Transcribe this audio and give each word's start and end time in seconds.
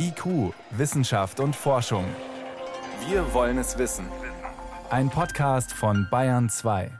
IQ, 0.00 0.54
Wissenschaft 0.70 1.40
und 1.40 1.56
Forschung. 1.56 2.04
Wir 3.08 3.34
wollen 3.34 3.58
es 3.58 3.78
wissen. 3.78 4.06
Ein 4.90 5.10
Podcast 5.10 5.72
von 5.72 6.06
Bayern 6.08 6.48
2. 6.48 6.92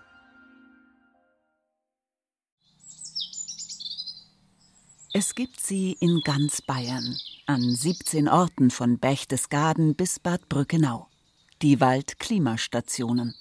Es 5.13 5.37
gibt 5.37 5.61
sie 5.61 5.97
in 6.01 6.23
ganz 6.25 6.61
Bayern, 6.61 7.17
an 7.47 7.63
17 7.63 8.29
Orten 8.29 8.71
von 8.71 8.99
Berchtesgaden 8.99 9.95
bis 9.95 10.19
Bad 10.19 10.49
Brückenau. 10.49 11.07
Die 11.63 11.81
Waldklimastationen. 11.81 13.37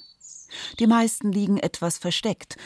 Die 0.80 0.88
meisten 0.88 1.32
liegen 1.32 1.58
etwas 1.58 1.98
versteckt 1.98 2.58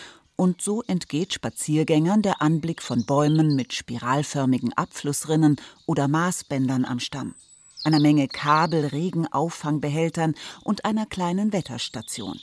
und 0.41 0.59
so 0.59 0.81
entgeht 0.81 1.33
Spaziergängern 1.33 2.23
der 2.23 2.41
Anblick 2.41 2.81
von 2.81 3.05
Bäumen 3.05 3.55
mit 3.55 3.73
spiralförmigen 3.73 4.73
Abflussrinnen 4.73 5.57
oder 5.85 6.07
Maßbändern 6.07 6.83
am 6.83 6.99
Stamm, 6.99 7.35
einer 7.83 7.99
Menge 7.99 8.27
Kabel, 8.27 8.87
Regenaufangbehältern 8.87 10.33
und 10.63 10.83
einer 10.83 11.05
kleinen 11.05 11.54
Wetterstation. 11.54 12.39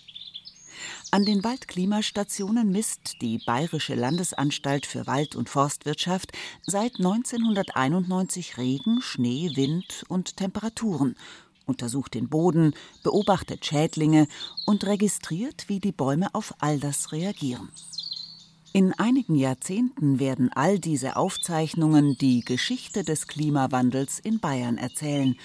An 1.11 1.25
den 1.25 1.43
Waldklimastationen 1.43 2.71
misst 2.71 3.21
die 3.21 3.39
Bayerische 3.45 3.97
Landesanstalt 3.97 4.87
für 4.87 5.09
Wald- 5.09 5.35
und 5.35 5.49
Forstwirtschaft 5.49 6.31
seit 6.65 7.01
1991 7.01 8.59
Regen, 8.59 9.03
Schnee, 9.03 9.51
Wind 9.57 10.05
und 10.07 10.37
Temperaturen 10.37 11.17
untersucht 11.69 12.15
den 12.15 12.29
Boden, 12.29 12.75
beobachtet 13.03 13.65
Schädlinge 13.65 14.27
und 14.67 14.85
registriert, 14.85 15.69
wie 15.69 15.81
die 15.81 15.93
Bäume 15.93 16.35
auf 16.35 16.55
all 16.59 16.81
das 16.81 17.13
reagieren. 17.13 17.69
In 18.73 18.93
einigen 18.93 19.35
Jahrzehnten 19.35 20.19
werden 20.19 20.51
all 20.53 20.79
diese 20.79 21.17
Aufzeichnungen 21.17 22.17
die 22.19 22.41
Geschichte 22.41 23.03
des 23.03 23.27
Klimawandels 23.27 24.19
in 24.19 24.41
Bayern 24.41 24.79
erzählen, 24.79 25.37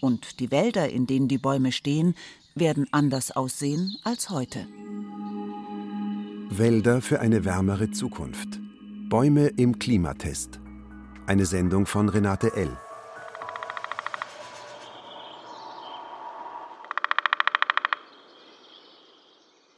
und 0.00 0.40
die 0.40 0.50
Wälder, 0.50 0.88
in 0.90 1.06
denen 1.06 1.28
die 1.28 1.38
Bäume 1.38 1.70
stehen, 1.70 2.14
werden 2.54 2.86
anders 2.90 3.30
aussehen 3.30 3.96
als 4.02 4.30
heute. 4.30 4.66
Wälder 6.50 7.00
für 7.00 7.20
eine 7.20 7.44
wärmere 7.44 7.92
Zukunft. 7.92 8.60
Bäume 9.08 9.46
im 9.46 9.78
Klimatest. 9.78 10.60
Eine 11.26 11.46
Sendung 11.46 11.86
von 11.86 12.08
Renate 12.08 12.54
L. 12.56 12.76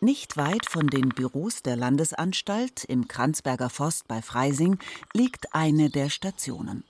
Nicht 0.04 0.36
weit 0.36 0.66
von 0.66 0.88
den 0.88 1.08
Büros 1.08 1.62
der 1.62 1.76
Landesanstalt 1.76 2.84
im 2.84 3.08
Kranzberger 3.08 3.70
Forst 3.70 4.06
bei 4.06 4.20
Freising 4.20 4.76
liegt 5.14 5.54
eine 5.54 5.88
der 5.88 6.10
Stationen. 6.10 6.84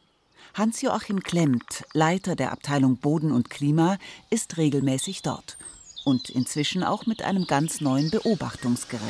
Hans-Joachim 0.54 1.22
Klemmt, 1.22 1.84
Leiter 1.92 2.34
der 2.34 2.50
Abteilung 2.50 2.96
Boden 2.96 3.30
und 3.30 3.50
Klima, 3.50 3.98
ist 4.30 4.56
regelmäßig 4.56 5.22
dort 5.22 5.58
und 6.04 6.28
inzwischen 6.28 6.82
auch 6.82 7.06
mit 7.06 7.22
einem 7.22 7.46
ganz 7.46 7.80
neuen 7.80 8.10
Beobachtungsgerät. 8.10 9.00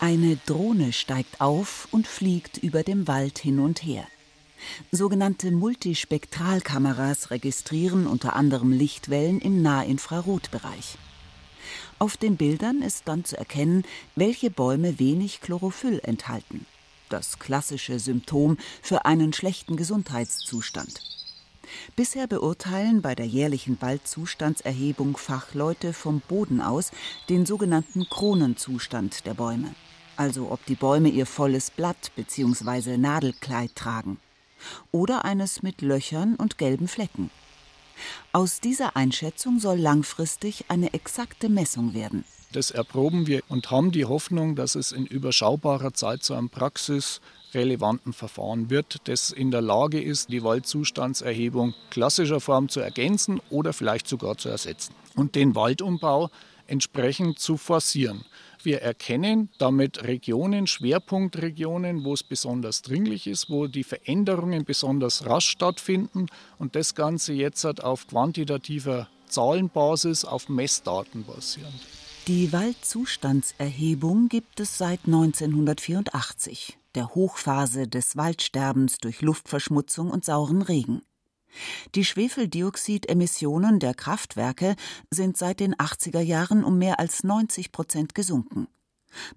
Eine 0.00 0.36
Drohne 0.44 0.92
steigt 0.92 1.40
auf 1.40 1.88
und 1.92 2.06
fliegt 2.06 2.58
über 2.58 2.82
dem 2.82 3.08
Wald 3.08 3.38
hin 3.38 3.58
und 3.58 3.82
her. 3.82 4.06
Sogenannte 4.90 5.50
Multispektralkameras 5.50 7.30
registrieren 7.30 8.06
unter 8.06 8.34
anderem 8.36 8.72
Lichtwellen 8.72 9.40
im 9.40 9.62
Nahinfrarotbereich. 9.62 10.98
Auf 11.98 12.16
den 12.16 12.36
Bildern 12.36 12.82
ist 12.82 13.02
dann 13.06 13.24
zu 13.24 13.36
erkennen, 13.36 13.84
welche 14.14 14.50
Bäume 14.50 14.98
wenig 14.98 15.40
Chlorophyll 15.40 16.00
enthalten. 16.02 16.64
Das 17.08 17.38
klassische 17.38 17.98
Symptom 17.98 18.56
für 18.82 19.04
einen 19.04 19.32
schlechten 19.32 19.76
Gesundheitszustand. 19.76 21.02
Bisher 21.96 22.26
beurteilen 22.26 23.02
bei 23.02 23.14
der 23.14 23.26
jährlichen 23.26 23.80
Waldzustandserhebung 23.80 25.16
Fachleute 25.16 25.92
vom 25.92 26.20
Boden 26.20 26.60
aus 26.60 26.92
den 27.28 27.46
sogenannten 27.46 28.08
Kronenzustand 28.08 29.26
der 29.26 29.34
Bäume, 29.34 29.74
also 30.16 30.50
ob 30.50 30.64
die 30.66 30.76
Bäume 30.76 31.08
ihr 31.08 31.26
volles 31.26 31.70
Blatt 31.70 32.12
bzw. 32.16 32.96
Nadelkleid 32.96 33.74
tragen 33.74 34.18
oder 34.92 35.24
eines 35.24 35.62
mit 35.62 35.82
Löchern 35.82 36.34
und 36.36 36.58
gelben 36.58 36.88
Flecken. 36.88 37.30
Aus 38.32 38.60
dieser 38.60 38.96
Einschätzung 38.96 39.58
soll 39.58 39.78
langfristig 39.78 40.66
eine 40.68 40.94
exakte 40.94 41.48
Messung 41.48 41.94
werden. 41.94 42.24
Das 42.52 42.70
erproben 42.70 43.26
wir 43.26 43.42
und 43.48 43.70
haben 43.70 43.92
die 43.92 44.06
Hoffnung, 44.06 44.56
dass 44.56 44.74
es 44.74 44.92
in 44.92 45.04
überschaubarer 45.04 45.92
Zeit 45.92 46.22
zu 46.22 46.32
einem 46.34 46.48
praxisrelevanten 46.48 48.14
Verfahren 48.14 48.70
wird, 48.70 49.00
das 49.04 49.30
in 49.30 49.50
der 49.50 49.60
Lage 49.60 50.00
ist, 50.00 50.30
die 50.30 50.42
Waldzustandserhebung 50.42 51.74
klassischer 51.90 52.40
Form 52.40 52.70
zu 52.70 52.80
ergänzen 52.80 53.40
oder 53.50 53.74
vielleicht 53.74 54.08
sogar 54.08 54.38
zu 54.38 54.48
ersetzen 54.48 54.94
und 55.14 55.34
den 55.34 55.54
Waldumbau 55.54 56.30
entsprechend 56.68 57.38
zu 57.38 57.56
forcieren. 57.56 58.24
Wir 58.62 58.82
erkennen 58.82 59.50
damit 59.58 60.04
Regionen, 60.04 60.66
Schwerpunktregionen, 60.66 62.04
wo 62.04 62.14
es 62.14 62.22
besonders 62.22 62.82
dringlich 62.82 63.26
ist, 63.26 63.50
wo 63.50 63.66
die 63.66 63.84
Veränderungen 63.84 64.64
besonders 64.64 65.26
rasch 65.26 65.48
stattfinden 65.48 66.26
und 66.58 66.74
das 66.74 66.94
Ganze 66.94 67.32
jetzt 67.32 67.64
auf 67.64 68.06
quantitativer 68.06 69.08
Zahlenbasis, 69.26 70.24
auf 70.24 70.48
Messdaten 70.48 71.24
basierend. 71.24 71.74
Die 72.26 72.52
Waldzustandserhebung 72.52 74.28
gibt 74.28 74.60
es 74.60 74.76
seit 74.76 75.00
1984, 75.06 76.76
der 76.94 77.14
Hochphase 77.14 77.88
des 77.88 78.16
Waldsterbens 78.16 78.98
durch 78.98 79.22
Luftverschmutzung 79.22 80.10
und 80.10 80.24
sauren 80.24 80.62
Regen. 80.62 81.02
Die 81.94 82.04
Schwefeldioxidemissionen 82.04 83.80
der 83.80 83.94
Kraftwerke 83.94 84.76
sind 85.10 85.36
seit 85.36 85.60
den 85.60 85.74
80er 85.74 86.20
Jahren 86.20 86.64
um 86.64 86.78
mehr 86.78 87.00
als 87.00 87.24
90 87.24 87.72
Prozent 87.72 88.14
gesunken. 88.14 88.68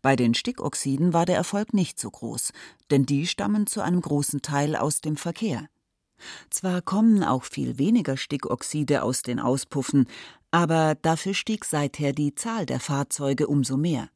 Bei 0.02 0.16
den 0.16 0.34
Stickoxiden 0.34 1.14
war 1.14 1.26
der 1.26 1.38
Erfolg 1.38 1.74
nicht 1.74 2.00
so 2.00 2.12
groß, 2.12 2.52
denn 2.90 3.06
die 3.06 3.26
stammen 3.26 3.68
zu 3.68 3.82
einem 3.82 4.02
großen 4.02 4.42
Teil 4.42 4.76
aus 4.76 5.02
dem 5.02 5.16
Verkehr. 5.16 5.68
Zwar 6.50 6.82
kommen 6.82 7.24
auch 7.24 7.44
viel 7.44 7.78
weniger 7.78 8.18
Stickoxide 8.18 9.04
aus 9.04 9.24
den 9.24 9.40
Auspuffen, 9.40 10.08
aber 10.52 10.96
dafür 10.96 11.34
stieg 11.34 11.66
seither 11.66 12.14
die 12.14 12.36
Zahl 12.36 12.66
der 12.66 12.80
Fahrzeuge 12.80 13.48
umso 13.48 13.78
mehr. 13.78 14.10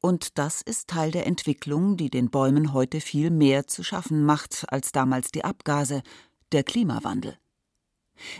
Und 0.00 0.38
das 0.38 0.62
ist 0.62 0.88
Teil 0.88 1.10
der 1.10 1.26
Entwicklung, 1.26 1.96
die 1.96 2.10
den 2.10 2.30
Bäumen 2.30 2.72
heute 2.72 3.00
viel 3.00 3.30
mehr 3.30 3.66
zu 3.66 3.82
schaffen 3.82 4.24
macht 4.24 4.64
als 4.68 4.92
damals 4.92 5.32
die 5.32 5.44
Abgase, 5.44 6.02
der 6.56 6.64
Klimawandel. 6.64 7.36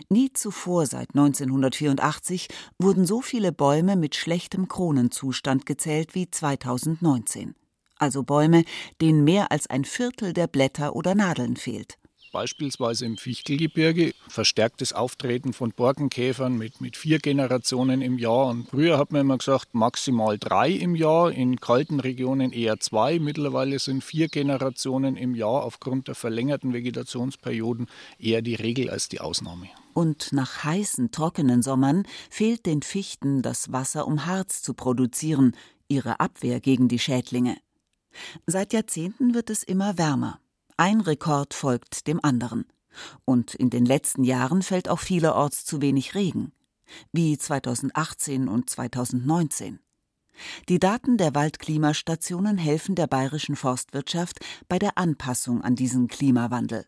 Nie 0.09 0.33
zuvor 0.33 0.87
seit 0.87 1.11
1984 1.11 2.49
wurden 2.79 3.05
so 3.05 3.21
viele 3.21 3.53
Bäume 3.53 3.95
mit 3.95 4.17
schlechtem 4.17 4.69
Kronenzustand 4.69 5.67
gezählt 5.67 6.15
wie 6.15 6.31
2019. 6.31 7.55
Also 7.99 8.23
Bäume, 8.23 8.65
denen 9.03 9.23
mehr 9.23 9.53
als 9.53 9.69
ein 9.69 9.85
Viertel 9.85 10.33
der 10.33 10.47
Blätter 10.47 10.97
oder 10.97 11.15
Nadeln 11.15 11.57
fehlt 11.57 11.99
beispielsweise 12.37 13.07
im 13.07 13.17
Fichtelgebirge, 13.17 14.13
verstärktes 14.29 14.93
Auftreten 14.93 15.55
von 15.55 15.71
Borkenkäfern 15.71 16.59
mit, 16.59 16.83
mit 16.83 16.99
vier 16.99 17.19
Generationen 17.19 18.03
im 18.03 18.19
Jahr. 18.19 18.49
Und 18.49 18.69
früher 18.69 18.99
hat 18.99 19.11
man 19.11 19.23
immer 19.23 19.39
gesagt, 19.39 19.75
maximal 19.75 20.37
drei 20.37 20.69
im 20.71 20.95
Jahr, 20.95 21.33
in 21.33 21.59
kalten 21.59 21.99
Regionen 21.99 22.53
eher 22.53 22.79
zwei. 22.79 23.19
Mittlerweile 23.19 23.79
sind 23.79 24.05
vier 24.05 24.29
Generationen 24.29 25.17
im 25.17 25.35
Jahr 25.35 25.65
aufgrund 25.65 26.09
der 26.09 26.15
verlängerten 26.15 26.75
Vegetationsperioden 26.75 27.87
eher 28.19 28.43
die 28.43 28.55
Regel 28.55 28.91
als 28.91 29.09
die 29.09 29.21
Ausnahme. 29.23 29.71
Und 29.95 30.31
nach 30.35 30.63
heißen, 30.63 31.13
trockenen 31.13 31.63
Sommern 31.63 32.03
fehlt 32.29 32.67
den 32.67 32.83
Fichten 32.83 33.41
das 33.41 33.73
Wasser, 33.73 34.07
um 34.07 34.27
Harz 34.27 34.61
zu 34.61 34.75
produzieren, 34.75 35.57
ihre 35.89 36.21
Abwehr 36.21 36.61
gegen 36.61 36.89
die 36.89 36.99
Schädlinge. 36.99 37.57
Seit 38.47 38.75
Jahrzehnten 38.75 39.33
wird 39.33 39.49
es 39.49 39.63
immer 39.63 39.97
wärmer. 39.97 40.39
Ein 40.79 41.01
Rekord 41.01 41.55
folgt 41.55 42.07
dem 42.07 42.23
anderen. 42.23 42.67
Und 43.25 43.55
in 43.55 43.71
den 43.71 43.87
letzten 43.87 44.25
Jahren 44.25 44.63
fällt 44.63 44.89
auch 44.89 45.01
vielerorts 45.01 45.65
zu 45.65 45.81
wenig 45.81 46.15
Regen, 46.15 46.53
wie 47.13 47.39
2018 47.39 48.49
und 48.49 48.69
2019. 48.69 49.79
Die 50.69 50.79
Daten 50.79 51.17
der 51.17 51.35
Waldklimastationen 51.35 52.59
helfen 52.59 52.95
der 52.95 53.07
bayerischen 53.07 53.57
Forstwirtschaft 53.57 54.41
bei 54.69 54.79
der 54.79 54.99
Anpassung 54.99 55.63
an 55.63 55.77
diesen 55.77 56.09
Klimawandel. 56.09 56.87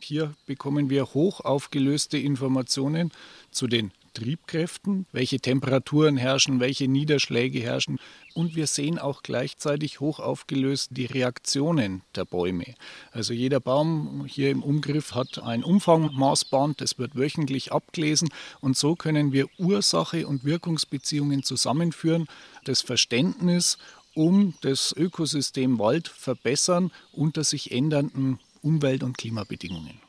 Hier 0.00 0.34
bekommen 0.46 0.88
wir 0.88 1.12
hoch 1.12 1.40
aufgelöste 1.40 2.16
Informationen 2.16 3.10
zu 3.50 3.66
den 3.66 3.92
Triebkräften, 4.12 5.06
welche 5.12 5.40
Temperaturen 5.40 6.16
herrschen, 6.16 6.60
welche 6.60 6.88
Niederschläge 6.88 7.60
herrschen. 7.60 7.98
Und 8.34 8.56
wir 8.56 8.66
sehen 8.66 8.98
auch 8.98 9.22
gleichzeitig 9.22 10.00
hoch 10.00 10.20
aufgelöst 10.20 10.90
die 10.92 11.06
Reaktionen 11.06 12.02
der 12.14 12.24
Bäume. 12.24 12.74
Also 13.12 13.32
jeder 13.32 13.60
Baum 13.60 14.24
hier 14.26 14.50
im 14.50 14.62
Umgriff 14.62 15.14
hat 15.14 15.38
ein 15.42 15.64
Umfangmaßband, 15.64 16.80
das 16.80 16.98
wird 16.98 17.16
wöchentlich 17.16 17.72
abgelesen. 17.72 18.28
Und 18.60 18.76
so 18.76 18.94
können 18.94 19.32
wir 19.32 19.46
Ursache 19.58 20.26
und 20.26 20.44
Wirkungsbeziehungen 20.44 21.42
zusammenführen, 21.42 22.26
das 22.64 22.82
Verständnis 22.82 23.78
um 24.14 24.54
das 24.62 24.92
Ökosystem 24.96 25.78
Wald 25.78 26.08
verbessern 26.08 26.90
unter 27.12 27.44
sich 27.44 27.70
ändernden 27.70 28.40
Umwelt- 28.62 29.04
und 29.04 29.16
Klimabedingungen. 29.16 30.00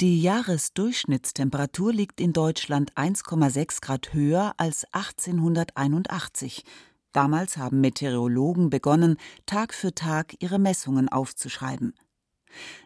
Die 0.00 0.22
Jahresdurchschnittstemperatur 0.22 1.92
liegt 1.92 2.20
in 2.20 2.32
Deutschland 2.32 2.94
1,6 2.94 3.80
Grad 3.80 4.12
höher 4.12 4.54
als 4.56 4.84
1881. 4.92 6.62
Damals 7.10 7.56
haben 7.56 7.80
Meteorologen 7.80 8.70
begonnen, 8.70 9.16
Tag 9.44 9.74
für 9.74 9.92
Tag 9.92 10.36
ihre 10.38 10.60
Messungen 10.60 11.08
aufzuschreiben. 11.08 11.94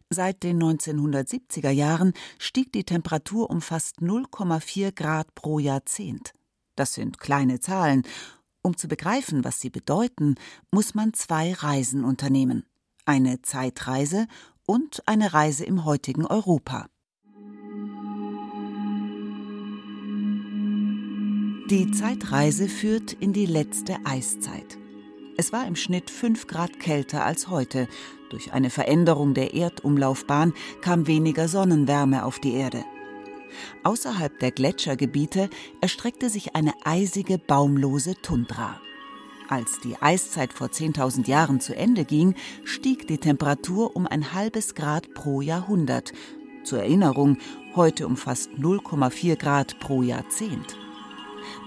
Seit 0.08 0.42
den 0.42 0.62
1970er 0.62 1.68
Jahren 1.68 2.14
stieg 2.38 2.72
die 2.72 2.84
Temperatur 2.84 3.50
um 3.50 3.60
fast 3.60 3.98
0,4 3.98 4.92
Grad 4.92 5.34
pro 5.34 5.58
Jahrzehnt. 5.58 6.32
Das 6.76 6.94
sind 6.94 7.18
kleine 7.18 7.60
Zahlen. 7.60 8.04
Um 8.62 8.78
zu 8.78 8.88
begreifen, 8.88 9.44
was 9.44 9.60
sie 9.60 9.68
bedeuten, 9.68 10.36
muss 10.70 10.94
man 10.94 11.12
zwei 11.12 11.52
Reisen 11.52 12.04
unternehmen. 12.04 12.64
Eine 13.04 13.42
Zeitreise 13.42 14.28
und 14.64 15.06
eine 15.06 15.34
Reise 15.34 15.66
im 15.66 15.84
heutigen 15.84 16.24
Europa. 16.24 16.86
Die 21.72 21.90
Zeitreise 21.90 22.68
führt 22.68 23.14
in 23.14 23.32
die 23.32 23.46
letzte 23.46 23.96
Eiszeit. 24.04 24.76
Es 25.38 25.54
war 25.54 25.66
im 25.66 25.74
Schnitt 25.74 26.10
fünf 26.10 26.46
Grad 26.46 26.78
kälter 26.78 27.24
als 27.24 27.48
heute. 27.48 27.88
Durch 28.28 28.52
eine 28.52 28.68
Veränderung 28.68 29.32
der 29.32 29.54
Erdumlaufbahn 29.54 30.52
kam 30.82 31.06
weniger 31.06 31.48
Sonnenwärme 31.48 32.26
auf 32.26 32.38
die 32.40 32.52
Erde. 32.52 32.84
Außerhalb 33.84 34.38
der 34.38 34.50
Gletschergebiete 34.50 35.48
erstreckte 35.80 36.28
sich 36.28 36.54
eine 36.54 36.74
eisige, 36.84 37.38
baumlose 37.38 38.16
Tundra. 38.20 38.78
Als 39.48 39.80
die 39.80 39.96
Eiszeit 39.96 40.52
vor 40.52 40.66
10.000 40.66 41.26
Jahren 41.26 41.60
zu 41.60 41.74
Ende 41.74 42.04
ging, 42.04 42.34
stieg 42.64 43.08
die 43.08 43.16
Temperatur 43.16 43.96
um 43.96 44.06
ein 44.06 44.34
halbes 44.34 44.74
Grad 44.74 45.14
pro 45.14 45.40
Jahrhundert. 45.40 46.12
Zur 46.64 46.80
Erinnerung, 46.80 47.38
heute 47.74 48.06
um 48.06 48.18
fast 48.18 48.50
0,4 48.50 49.36
Grad 49.36 49.80
pro 49.80 50.02
Jahrzehnt. 50.02 50.81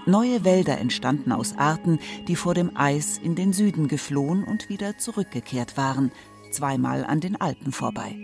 Neue 0.06 0.44
Wälder 0.44 0.78
entstanden 0.78 1.32
aus 1.32 1.56
Arten, 1.56 1.98
die 2.28 2.36
vor 2.36 2.54
dem 2.54 2.76
Eis 2.76 3.18
in 3.18 3.34
den 3.34 3.52
Süden 3.52 3.88
geflohen 3.88 4.44
und 4.44 4.68
wieder 4.68 4.98
zurückgekehrt 4.98 5.76
waren, 5.76 6.12
zweimal 6.50 7.04
an 7.04 7.20
den 7.20 7.40
Alpen 7.40 7.72
vorbei. 7.72 8.16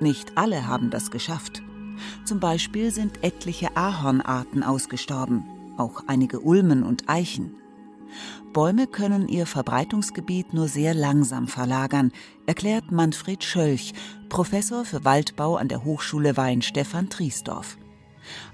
Nicht 0.00 0.36
alle 0.36 0.66
haben 0.66 0.90
das 0.90 1.10
geschafft. 1.10 1.62
Zum 2.24 2.40
Beispiel 2.40 2.90
sind 2.90 3.22
etliche 3.22 3.76
Ahornarten 3.76 4.62
ausgestorben, 4.62 5.44
auch 5.76 6.02
einige 6.06 6.40
Ulmen 6.40 6.82
und 6.82 7.08
Eichen. 7.08 7.56
Bäume 8.52 8.86
können 8.86 9.28
ihr 9.28 9.46
Verbreitungsgebiet 9.46 10.54
nur 10.54 10.68
sehr 10.68 10.94
langsam 10.94 11.48
verlagern, 11.48 12.12
erklärt 12.46 12.92
Manfred 12.92 13.42
Schölch, 13.42 13.92
Professor 14.28 14.84
für 14.84 15.04
Waldbau 15.04 15.56
an 15.56 15.68
der 15.68 15.84
Hochschule 15.84 16.36
Weinstefan 16.36 17.10
Triesdorf 17.10 17.76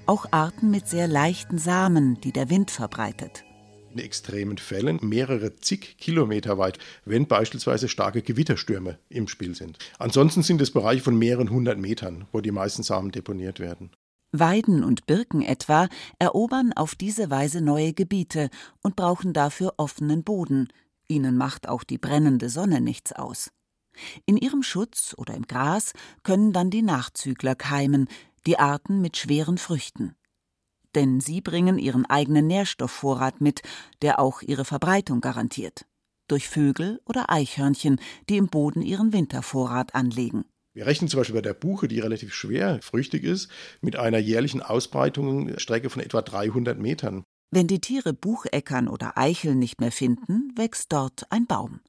auch 0.06 0.26
Arten 0.30 0.70
mit 0.70 0.88
sehr 0.88 1.08
leichten 1.08 1.58
Samen, 1.58 2.20
die 2.20 2.32
der 2.32 2.50
Wind 2.50 2.70
verbreitet. 2.70 3.44
In 3.92 3.98
extremen 3.98 4.58
Fällen 4.58 5.00
mehrere 5.02 5.56
zig 5.56 5.96
Kilometer 5.98 6.58
weit, 6.58 6.78
wenn 7.04 7.26
beispielsweise 7.26 7.88
starke 7.88 8.22
Gewitterstürme 8.22 8.98
im 9.08 9.26
Spiel 9.26 9.56
sind. 9.56 9.78
Ansonsten 9.98 10.42
sind 10.42 10.60
es 10.60 10.70
Bereiche 10.70 11.02
von 11.02 11.18
mehreren 11.18 11.50
hundert 11.50 11.78
Metern, 11.78 12.26
wo 12.30 12.40
die 12.40 12.52
meisten 12.52 12.84
Samen 12.84 13.10
deponiert 13.10 13.58
werden. 13.58 13.90
Weiden 14.32 14.84
und 14.84 15.06
Birken 15.06 15.42
etwa 15.42 15.88
erobern 16.20 16.72
auf 16.72 16.94
diese 16.94 17.30
Weise 17.30 17.60
neue 17.60 17.92
Gebiete 17.92 18.48
und 18.80 18.94
brauchen 18.94 19.32
dafür 19.32 19.74
offenen 19.76 20.22
Boden. 20.22 20.68
Ihnen 21.08 21.36
macht 21.36 21.68
auch 21.68 21.82
die 21.82 21.98
brennende 21.98 22.48
Sonne 22.48 22.80
nichts 22.80 23.12
aus. 23.12 23.50
In 24.26 24.36
ihrem 24.36 24.62
Schutz 24.62 25.14
oder 25.18 25.34
im 25.34 25.48
Gras 25.48 25.92
können 26.22 26.52
dann 26.52 26.70
die 26.70 26.82
Nachzügler 26.82 27.56
keimen, 27.56 28.08
die 28.46 28.58
Arten 28.58 29.00
mit 29.00 29.16
schweren 29.16 29.58
Früchten. 29.58 30.14
Denn 30.94 31.20
sie 31.20 31.40
bringen 31.40 31.78
ihren 31.78 32.06
eigenen 32.06 32.46
Nährstoffvorrat 32.46 33.40
mit, 33.40 33.62
der 34.02 34.18
auch 34.18 34.42
ihre 34.42 34.64
Verbreitung 34.64 35.20
garantiert. 35.20 35.86
Durch 36.26 36.48
Vögel 36.48 37.00
oder 37.04 37.30
Eichhörnchen, 37.30 38.00
die 38.28 38.36
im 38.36 38.48
Boden 38.48 38.82
ihren 38.82 39.12
Wintervorrat 39.12 39.94
anlegen. 39.94 40.44
Wir 40.72 40.86
rechnen 40.86 41.08
zum 41.08 41.18
Beispiel 41.18 41.34
bei 41.34 41.42
der 41.42 41.54
Buche, 41.54 41.88
die 41.88 41.98
relativ 41.98 42.32
schwer 42.32 42.78
früchtig 42.82 43.24
ist, 43.24 43.50
mit 43.80 43.96
einer 43.96 44.18
jährlichen 44.18 44.62
Ausbreitungsstrecke 44.62 45.90
von 45.90 46.02
etwa 46.02 46.22
300 46.22 46.78
Metern. 46.78 47.24
Wenn 47.50 47.66
die 47.66 47.80
Tiere 47.80 48.12
Bucheckern 48.14 48.86
oder 48.86 49.18
Eicheln 49.18 49.58
nicht 49.58 49.80
mehr 49.80 49.90
finden, 49.90 50.52
wächst 50.56 50.92
dort 50.92 51.30
ein 51.32 51.46
Baum. 51.46 51.80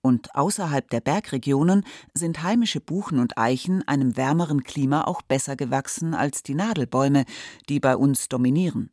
Und 0.00 0.34
außerhalb 0.34 0.88
der 0.90 1.00
Bergregionen 1.00 1.84
sind 2.14 2.42
heimische 2.42 2.80
Buchen 2.80 3.18
und 3.18 3.38
Eichen 3.38 3.86
einem 3.88 4.16
wärmeren 4.16 4.62
Klima 4.62 5.04
auch 5.04 5.22
besser 5.22 5.56
gewachsen 5.56 6.14
als 6.14 6.42
die 6.42 6.54
Nadelbäume, 6.54 7.24
die 7.68 7.80
bei 7.80 7.96
uns 7.96 8.28
dominieren. 8.28 8.90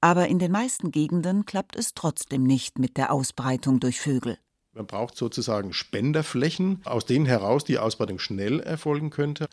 Aber 0.00 0.28
in 0.28 0.38
den 0.38 0.52
meisten 0.52 0.90
Gegenden 0.90 1.46
klappt 1.46 1.76
es 1.76 1.94
trotzdem 1.94 2.42
nicht 2.42 2.78
mit 2.78 2.96
der 2.96 3.12
Ausbreitung 3.12 3.80
durch 3.80 4.00
Vögel. 4.00 4.38
Man 4.74 4.86
braucht 4.86 5.16
sozusagen 5.16 5.74
Spenderflächen, 5.74 6.80
aus 6.84 7.04
denen 7.04 7.26
heraus 7.26 7.62
die 7.62 7.78
Ausbreitung 7.78 8.18
schnell 8.18 8.58
erfolgen 8.58 9.10
könnte. 9.10 9.46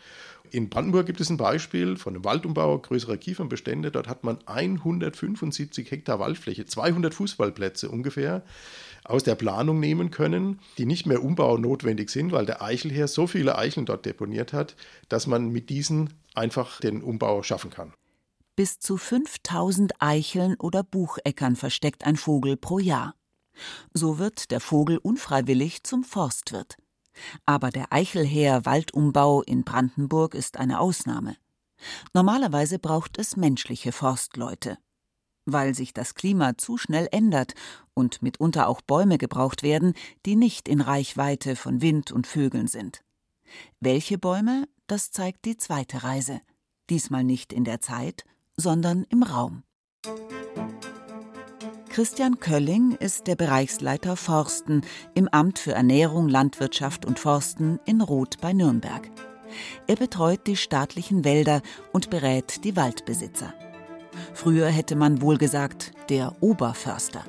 In 0.49 0.69
Brandenburg 0.69 1.05
gibt 1.07 1.19
es 1.19 1.29
ein 1.29 1.35
Beispiel 1.35 1.97
von 1.97 2.15
einem 2.15 2.23
Waldumbauer 2.23 2.81
größerer 2.81 3.17
Kiefernbestände. 3.17 3.91
Dort 3.91 4.07
hat 4.07 4.23
man 4.23 4.39
175 4.45 5.91
Hektar 5.91 6.19
Waldfläche, 6.19 6.65
200 6.65 7.13
Fußballplätze 7.13 7.89
ungefähr 7.89 8.43
aus 9.03 9.23
der 9.23 9.35
Planung 9.35 9.81
nehmen 9.81 10.09
können, 10.09 10.59
die 10.77 10.85
nicht 10.85 11.05
mehr 11.05 11.21
umbaunotwendig 11.21 12.09
sind, 12.09 12.31
weil 12.31 12.45
der 12.45 12.61
Eichelherr 12.61 13.09
so 13.09 13.27
viele 13.27 13.57
Eicheln 13.57 13.85
dort 13.85 14.05
deponiert 14.05 14.53
hat, 14.53 14.77
dass 15.09 15.27
man 15.27 15.49
mit 15.49 15.69
diesen 15.69 16.13
einfach 16.33 16.79
den 16.79 17.01
Umbau 17.01 17.43
schaffen 17.43 17.71
kann. 17.71 17.93
Bis 18.55 18.79
zu 18.79 18.97
5000 18.97 19.93
Eicheln 19.99 20.55
oder 20.59 20.83
Bucheckern 20.83 21.57
versteckt 21.57 22.05
ein 22.05 22.15
Vogel 22.15 22.55
pro 22.55 22.79
Jahr. 22.79 23.15
So 23.93 24.19
wird 24.19 24.51
der 24.51 24.59
Vogel 24.59 24.97
unfreiwillig 24.97 25.83
zum 25.83 26.03
Forstwirt. 26.03 26.77
Aber 27.45 27.69
der 27.69 27.91
Eichelheer-Waldumbau 27.91 29.41
in 29.43 29.63
Brandenburg 29.63 30.35
ist 30.35 30.57
eine 30.57 30.79
Ausnahme. 30.79 31.35
Normalerweise 32.13 32.79
braucht 32.79 33.17
es 33.17 33.37
menschliche 33.37 33.91
Forstleute. 33.91 34.77
Weil 35.45 35.73
sich 35.73 35.93
das 35.93 36.15
Klima 36.15 36.57
zu 36.57 36.77
schnell 36.77 37.07
ändert 37.11 37.53
und 37.93 38.21
mitunter 38.21 38.67
auch 38.67 38.81
Bäume 38.81 39.17
gebraucht 39.17 39.63
werden, 39.63 39.93
die 40.25 40.35
nicht 40.35 40.67
in 40.67 40.81
Reichweite 40.81 41.55
von 41.55 41.81
Wind 41.81 42.11
und 42.11 42.27
Vögeln 42.27 42.67
sind. 42.67 43.03
Welche 43.79 44.17
Bäume, 44.17 44.67
das 44.87 45.11
zeigt 45.11 45.45
die 45.45 45.57
zweite 45.57 46.03
Reise. 46.03 46.41
Diesmal 46.89 47.23
nicht 47.23 47.53
in 47.53 47.63
der 47.63 47.81
Zeit, 47.81 48.25
sondern 48.57 49.03
im 49.05 49.23
Raum. 49.23 49.63
Christian 51.89 52.39
Kölling 52.39 52.95
ist 52.99 53.25
der 53.25 53.35
Bereichsleiter 53.35 54.15
Forsten 54.15 54.83
im 55.15 55.27
Amt 55.27 55.57
für 55.57 55.73
Ernährung, 55.73 56.29
Landwirtschaft 56.29 57.03
und 57.03 57.17
Forsten 57.17 57.79
in 57.85 58.01
Roth 58.01 58.39
bei 58.39 58.53
Nürnberg. 58.53 59.09
Er 59.87 59.95
betreut 59.95 60.45
die 60.45 60.55
staatlichen 60.55 61.25
Wälder 61.25 61.63
und 61.91 62.11
berät 62.11 62.63
die 62.63 62.75
Waldbesitzer. 62.75 63.55
Früher 64.35 64.67
hätte 64.67 64.95
man 64.95 65.21
wohl 65.21 65.37
gesagt, 65.37 65.91
der 66.09 66.35
Oberförster. 66.41 67.23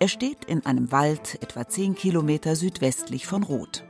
Er 0.00 0.08
steht 0.08 0.44
in 0.46 0.66
einem 0.66 0.90
Wald 0.90 1.38
etwa 1.40 1.68
zehn 1.68 1.94
Kilometer 1.94 2.56
südwestlich 2.56 3.26
von 3.26 3.44
Roth. 3.44 3.84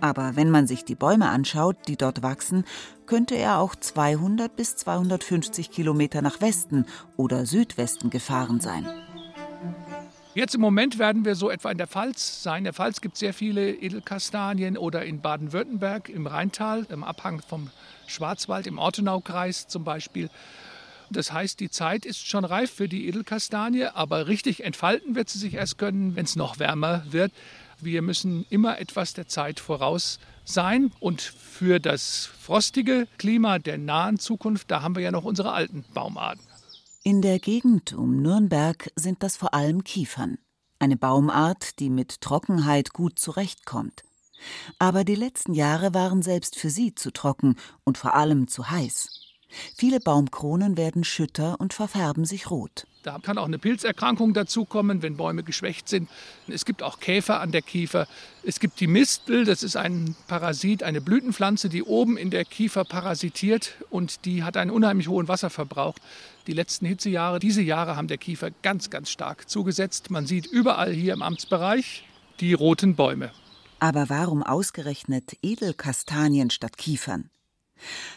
Aber 0.00 0.36
wenn 0.36 0.50
man 0.50 0.66
sich 0.66 0.84
die 0.84 0.94
Bäume 0.94 1.28
anschaut, 1.28 1.76
die 1.88 1.96
dort 1.96 2.22
wachsen, 2.22 2.64
könnte 3.04 3.34
er 3.34 3.58
auch 3.58 3.74
200 3.74 4.56
bis 4.56 4.76
250 4.76 5.70
Kilometer 5.70 6.22
nach 6.22 6.40
Westen 6.40 6.86
oder 7.16 7.44
Südwesten 7.44 8.08
gefahren 8.08 8.60
sein. 8.60 8.86
Jetzt 10.36 10.54
im 10.54 10.60
Moment 10.60 10.98
werden 10.98 11.24
wir 11.24 11.34
so 11.34 11.48
etwa 11.48 11.70
in 11.70 11.78
der 11.78 11.86
Pfalz 11.86 12.42
sein. 12.42 12.58
In 12.58 12.64
der 12.64 12.74
Pfalz 12.74 13.00
gibt 13.00 13.14
es 13.14 13.20
sehr 13.20 13.32
viele 13.32 13.72
Edelkastanien 13.72 14.76
oder 14.76 15.02
in 15.02 15.22
Baden-Württemberg 15.22 16.10
im 16.10 16.26
Rheintal, 16.26 16.86
im 16.90 17.04
Abhang 17.04 17.40
vom 17.40 17.70
Schwarzwald, 18.06 18.66
im 18.66 18.76
Ortenaukreis 18.76 19.66
zum 19.66 19.82
Beispiel. 19.82 20.28
Das 21.08 21.32
heißt, 21.32 21.58
die 21.58 21.70
Zeit 21.70 22.04
ist 22.04 22.28
schon 22.28 22.44
reif 22.44 22.70
für 22.70 22.86
die 22.86 23.08
Edelkastanie, 23.08 23.86
aber 23.86 24.26
richtig 24.26 24.62
entfalten 24.62 25.14
wird 25.14 25.30
sie 25.30 25.38
sich 25.38 25.54
erst 25.54 25.78
können, 25.78 26.16
wenn 26.16 26.26
es 26.26 26.36
noch 26.36 26.58
wärmer 26.58 27.02
wird. 27.08 27.32
Wir 27.80 28.02
müssen 28.02 28.44
immer 28.50 28.78
etwas 28.78 29.14
der 29.14 29.28
Zeit 29.28 29.58
voraus 29.58 30.18
sein 30.44 30.92
und 31.00 31.22
für 31.22 31.80
das 31.80 32.28
frostige 32.42 33.08
Klima 33.16 33.58
der 33.58 33.78
nahen 33.78 34.18
Zukunft, 34.18 34.70
da 34.70 34.82
haben 34.82 34.96
wir 34.96 35.02
ja 35.02 35.12
noch 35.12 35.24
unsere 35.24 35.54
alten 35.54 35.82
Baumarten. 35.94 36.45
In 37.06 37.22
der 37.22 37.38
Gegend 37.38 37.92
um 37.92 38.20
Nürnberg 38.20 38.90
sind 38.96 39.22
das 39.22 39.36
vor 39.36 39.54
allem 39.54 39.84
Kiefern, 39.84 40.38
eine 40.80 40.96
Baumart, 40.96 41.78
die 41.78 41.88
mit 41.88 42.20
Trockenheit 42.20 42.94
gut 42.94 43.20
zurechtkommt. 43.20 44.02
Aber 44.80 45.04
die 45.04 45.14
letzten 45.14 45.54
Jahre 45.54 45.94
waren 45.94 46.22
selbst 46.22 46.58
für 46.58 46.68
sie 46.68 46.96
zu 46.96 47.12
trocken 47.12 47.54
und 47.84 47.96
vor 47.96 48.14
allem 48.14 48.48
zu 48.48 48.70
heiß. 48.70 49.20
Viele 49.76 50.00
Baumkronen 50.00 50.76
werden 50.76 51.04
schütter 51.04 51.60
und 51.60 51.74
verfärben 51.74 52.24
sich 52.24 52.50
rot. 52.50 52.88
Da 53.06 53.20
kann 53.20 53.38
auch 53.38 53.44
eine 53.44 53.60
Pilzerkrankung 53.60 54.34
dazukommen, 54.34 55.00
wenn 55.00 55.16
Bäume 55.16 55.44
geschwächt 55.44 55.88
sind. 55.88 56.10
Es 56.48 56.64
gibt 56.64 56.82
auch 56.82 56.98
Käfer 56.98 57.40
an 57.40 57.52
der 57.52 57.62
Kiefer. 57.62 58.08
Es 58.42 58.58
gibt 58.58 58.80
die 58.80 58.88
Mistel, 58.88 59.44
das 59.44 59.62
ist 59.62 59.76
ein 59.76 60.16
Parasit, 60.26 60.82
eine 60.82 61.00
Blütenpflanze, 61.00 61.68
die 61.68 61.84
oben 61.84 62.16
in 62.16 62.30
der 62.30 62.44
Kiefer 62.44 62.84
parasitiert 62.84 63.74
und 63.90 64.24
die 64.24 64.42
hat 64.42 64.56
einen 64.56 64.72
unheimlich 64.72 65.06
hohen 65.06 65.28
Wasserverbrauch. 65.28 65.94
Die 66.48 66.52
letzten 66.52 66.84
Hitzejahre, 66.84 67.38
diese 67.38 67.62
Jahre 67.62 67.94
haben 67.94 68.08
der 68.08 68.18
Kiefer 68.18 68.50
ganz, 68.62 68.90
ganz 68.90 69.08
stark 69.08 69.48
zugesetzt. 69.48 70.10
Man 70.10 70.26
sieht 70.26 70.46
überall 70.46 70.92
hier 70.92 71.12
im 71.12 71.22
Amtsbereich 71.22 72.02
die 72.40 72.54
roten 72.54 72.96
Bäume. 72.96 73.30
Aber 73.78 74.08
warum 74.08 74.42
ausgerechnet 74.42 75.36
Edelkastanien 75.42 76.50
statt 76.50 76.76
Kiefern? 76.76 77.30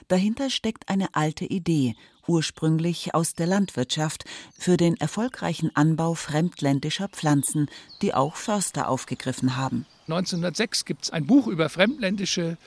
Dahinter 0.08 0.50
steckt 0.50 0.90
eine 0.90 1.14
alte 1.14 1.46
Idee, 1.46 1.96
ursprünglich 2.30 3.14
aus 3.16 3.34
der 3.34 3.48
Landwirtschaft, 3.48 4.24
für 4.58 4.78
den 4.78 4.96
erfolgreichen 4.98 5.76
Anbau 5.76 6.14
fremdländischer 6.14 7.10
Pflanzen, 7.10 7.70
die 8.02 8.14
auch 8.14 8.36
Förster 8.36 8.88
aufgegriffen 8.88 9.58
haben. 9.58 9.86
1906 10.08 10.86
gibt 10.86 11.04
es 11.06 11.10
ein 11.10 11.26
Buch 11.26 11.48
über 11.48 11.70
fremdländische 11.70 12.58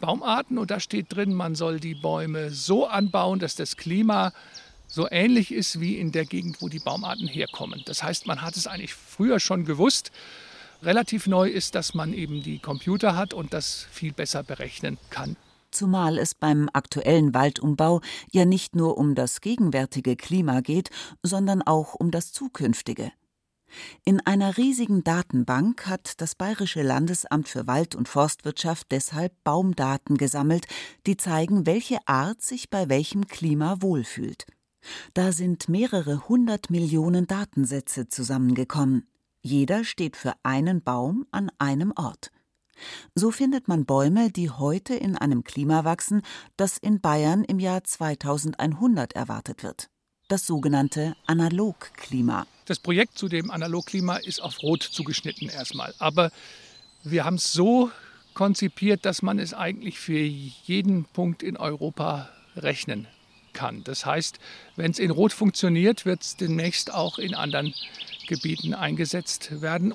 Baumarten 0.00 0.56
und 0.56 0.70
da 0.70 0.78
steht 0.78 1.14
drin, 1.14 1.34
man 1.34 1.56
soll 1.56 1.80
die 1.80 1.94
Bäume 1.94 2.50
so 2.50 2.86
anbauen, 2.86 3.40
dass 3.40 3.56
das 3.56 3.76
Klima 3.76 4.32
so 4.86 5.08
ähnlich 5.10 5.52
ist 5.52 5.80
wie 5.80 5.98
in 5.98 6.12
der 6.12 6.24
Gegend, 6.24 6.62
wo 6.62 6.68
die 6.68 6.78
Baumarten 6.78 7.26
herkommen. 7.26 7.82
Das 7.84 8.02
heißt, 8.02 8.26
man 8.26 8.40
hat 8.40 8.56
es 8.56 8.66
eigentlich 8.66 8.94
früher 8.94 9.40
schon 9.40 9.64
gewusst. 9.64 10.12
Relativ 10.82 11.26
neu 11.26 11.48
ist, 11.48 11.74
dass 11.74 11.92
man 11.92 12.14
eben 12.14 12.42
die 12.42 12.60
Computer 12.60 13.16
hat 13.16 13.34
und 13.34 13.52
das 13.52 13.86
viel 13.90 14.12
besser 14.12 14.44
berechnen 14.44 14.96
kann 15.10 15.36
zumal 15.70 16.18
es 16.18 16.34
beim 16.34 16.68
aktuellen 16.72 17.34
Waldumbau 17.34 18.00
ja 18.30 18.44
nicht 18.44 18.76
nur 18.76 18.98
um 18.98 19.14
das 19.14 19.40
gegenwärtige 19.40 20.16
Klima 20.16 20.60
geht, 20.60 20.90
sondern 21.22 21.62
auch 21.62 21.94
um 21.94 22.10
das 22.10 22.32
zukünftige. 22.32 23.12
In 24.04 24.20
einer 24.20 24.56
riesigen 24.56 25.04
Datenbank 25.04 25.86
hat 25.86 26.20
das 26.20 26.34
Bayerische 26.34 26.82
Landesamt 26.82 27.48
für 27.48 27.66
Wald- 27.66 27.94
und 27.94 28.08
Forstwirtschaft 28.08 28.86
deshalb 28.90 29.32
Baumdaten 29.44 30.16
gesammelt, 30.16 30.66
die 31.06 31.16
zeigen, 31.16 31.66
welche 31.66 31.98
Art 32.06 32.42
sich 32.42 32.70
bei 32.70 32.88
welchem 32.88 33.26
Klima 33.26 33.76
wohlfühlt. 33.80 34.46
Da 35.14 35.32
sind 35.32 35.68
mehrere 35.68 36.28
hundert 36.28 36.70
Millionen 36.70 37.26
Datensätze 37.26 38.08
zusammengekommen. 38.08 39.08
Jeder 39.42 39.84
steht 39.84 40.16
für 40.16 40.34
einen 40.42 40.82
Baum 40.82 41.26
an 41.30 41.50
einem 41.58 41.92
Ort. 41.96 42.30
So 43.14 43.30
findet 43.30 43.68
man 43.68 43.84
Bäume, 43.84 44.30
die 44.30 44.50
heute 44.50 44.94
in 44.94 45.16
einem 45.16 45.44
Klima 45.44 45.84
wachsen, 45.84 46.22
das 46.56 46.78
in 46.78 47.00
Bayern 47.00 47.44
im 47.44 47.58
Jahr 47.58 47.84
2100 47.84 49.14
erwartet 49.14 49.62
wird. 49.62 49.88
Das 50.28 50.46
sogenannte 50.46 51.16
Analogklima. 51.26 52.46
Das 52.66 52.78
Projekt 52.78 53.16
zu 53.16 53.28
dem 53.28 53.50
Analogklima 53.50 54.16
ist 54.16 54.42
auf 54.42 54.62
Rot 54.62 54.82
zugeschnitten 54.82 55.48
erstmal. 55.48 55.94
Aber 55.98 56.30
wir 57.02 57.24
haben 57.24 57.36
es 57.36 57.52
so 57.52 57.90
konzipiert, 58.34 59.04
dass 59.04 59.22
man 59.22 59.38
es 59.38 59.54
eigentlich 59.54 59.98
für 59.98 60.18
jeden 60.18 61.04
Punkt 61.06 61.42
in 61.42 61.56
Europa 61.56 62.28
rechnen 62.56 63.08
kann. 63.52 63.82
Das 63.84 64.06
heißt, 64.06 64.38
wenn 64.76 64.90
es 64.90 64.98
in 64.98 65.10
Rot 65.10 65.32
funktioniert, 65.32 66.06
wird 66.06 66.22
es 66.22 66.36
demnächst 66.36 66.92
auch 66.92 67.18
in 67.18 67.34
anderen 67.34 67.74
Gebieten 68.28 68.74
eingesetzt 68.74 69.60
werden. 69.60 69.94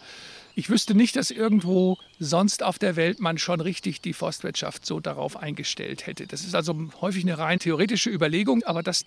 Ich 0.56 0.70
wüsste 0.70 0.94
nicht, 0.94 1.16
dass 1.16 1.32
irgendwo 1.32 1.98
sonst 2.20 2.64
auf 2.64 2.78
der 2.78 2.96
Welt 2.96 3.20
man 3.20 3.38
schon 3.38 3.60
richtig 3.60 4.02
die 4.02 4.14
Forstwirtschaft 4.14 4.86
so 4.86 5.00
darauf 5.00 5.38
eingestellt 5.38 6.06
hätte. 6.06 6.28
Das 6.28 6.44
ist 6.44 6.54
also 6.54 6.76
häufig 7.02 7.24
eine 7.24 7.38
rein 7.38 7.60
theoretische 7.60 8.10
Überlegung, 8.10 8.64
aber 8.64 8.84
das 8.84 9.06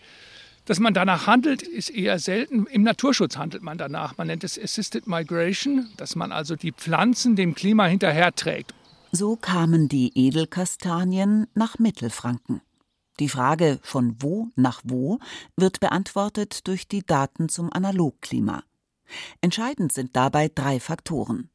dass 0.66 0.80
man 0.80 0.94
danach 0.94 1.28
handelt, 1.28 1.62
ist 1.62 1.90
eher 1.90 2.18
selten. 2.18 2.66
Im 2.66 2.82
Naturschutz 2.82 3.36
handelt 3.36 3.62
man 3.62 3.78
danach. 3.78 4.16
Man 4.16 4.26
nennt 4.26 4.42
es 4.42 4.60
Assisted 4.60 5.06
Migration, 5.06 5.88
dass 5.96 6.16
man 6.16 6.32
also 6.32 6.56
die 6.56 6.72
Pflanzen 6.72 7.36
dem 7.36 7.54
Klima 7.54 7.86
hinterherträgt. 7.86 8.74
So 9.12 9.36
kamen 9.36 9.88
die 9.88 10.10
Edelkastanien 10.16 11.46
nach 11.54 11.78
Mittelfranken. 11.78 12.62
Die 13.20 13.28
Frage 13.28 13.78
von 13.82 14.16
wo 14.18 14.48
nach 14.56 14.82
wo 14.84 15.20
wird 15.56 15.78
beantwortet 15.78 16.66
durch 16.66 16.88
die 16.88 17.06
Daten 17.06 17.48
zum 17.48 17.72
Analogklima. 17.72 18.64
Entscheidend 19.40 19.92
sind 19.92 20.16
dabei 20.16 20.50
drei 20.54 20.80
Faktoren 20.80 21.50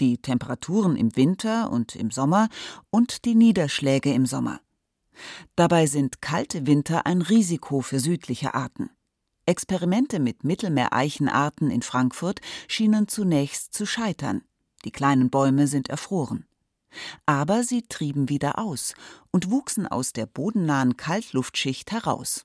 die 0.00 0.18
Temperaturen 0.18 0.96
im 0.96 1.16
Winter 1.16 1.70
und 1.70 1.96
im 1.96 2.10
Sommer 2.10 2.48
und 2.90 3.24
die 3.24 3.34
Niederschläge 3.34 4.12
im 4.12 4.26
Sommer. 4.26 4.60
Dabei 5.54 5.86
sind 5.86 6.20
kalte 6.20 6.66
Winter 6.66 7.06
ein 7.06 7.22
Risiko 7.22 7.80
für 7.80 8.00
südliche 8.00 8.54
Arten. 8.54 8.90
Experimente 9.46 10.18
mit 10.18 10.44
Mittelmeereichenarten 10.44 11.70
in 11.70 11.82
Frankfurt 11.82 12.40
schienen 12.68 13.08
zunächst 13.08 13.72
zu 13.72 13.86
scheitern. 13.86 14.42
Die 14.84 14.90
kleinen 14.90 15.30
Bäume 15.30 15.68
sind 15.68 15.88
erfroren. 15.88 16.46
Aber 17.24 17.62
sie 17.62 17.82
trieben 17.82 18.28
wieder 18.28 18.58
aus 18.58 18.94
und 19.30 19.50
wuchsen 19.50 19.86
aus 19.86 20.12
der 20.12 20.26
bodennahen 20.26 20.96
Kaltluftschicht 20.96 21.92
heraus. 21.92 22.44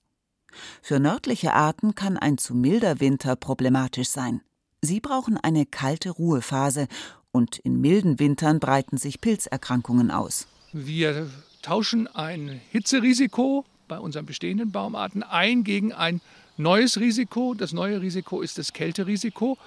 Für 0.82 1.00
nördliche 1.00 1.54
Arten 1.54 1.96
kann 1.96 2.18
ein 2.18 2.38
zu 2.38 2.54
milder 2.54 3.00
Winter 3.00 3.36
problematisch 3.36 4.10
sein. 4.10 4.42
Sie 4.84 5.00
brauchen 5.00 5.38
eine 5.38 5.68
kalte 5.68 6.10
Ruhephase 6.10 6.88
und 7.32 7.60
in 7.60 7.82
milden 7.82 8.18
Wintern 8.18 8.60
breiten 8.60 8.98
sich 8.98 9.22
Pilzerkrankungen 9.22 10.10
aus. 10.10 10.48
Wir 10.74 11.30
tauschen 11.62 12.08
ein 12.08 12.60
Hitzerisiko 12.72 13.64
bei 13.88 14.00
unseren 14.00 14.26
bestehenden 14.26 14.72
Baumarten 14.72 15.22
ein 15.22 15.64
gegen 15.64 15.94
ein 15.94 16.20
neues 16.58 17.00
Risiko. 17.00 17.54
Das 17.54 17.74
neue 17.74 18.02
Risiko 18.02 18.42
ist 18.42 18.58
das 18.58 18.74
Kälterisiko. 18.74 19.60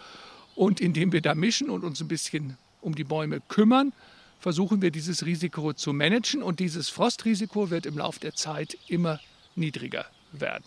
Und 0.57 0.81
indem 0.81 1.13
wir 1.13 1.21
da 1.21 1.37
mischen 1.37 1.71
und 1.71 1.85
uns 1.85 2.01
ein 2.01 2.09
bisschen 2.09 2.57
um 2.81 2.97
die 2.97 3.05
Bäume 3.05 3.41
kümmern, 3.47 3.93
versuchen 4.41 4.83
wir 4.83 4.91
dieses 4.91 5.25
Risiko 5.25 5.75
zu 5.75 5.93
managen. 5.93 6.43
Und 6.43 6.59
dieses 6.59 6.89
Frostrisiko 6.89 7.71
wird 7.71 7.87
im 7.87 7.99
Laufe 7.99 8.19
der 8.19 8.35
Zeit 8.35 8.77
immer 8.89 9.21
niedriger 9.55 10.07
werden. 10.33 10.65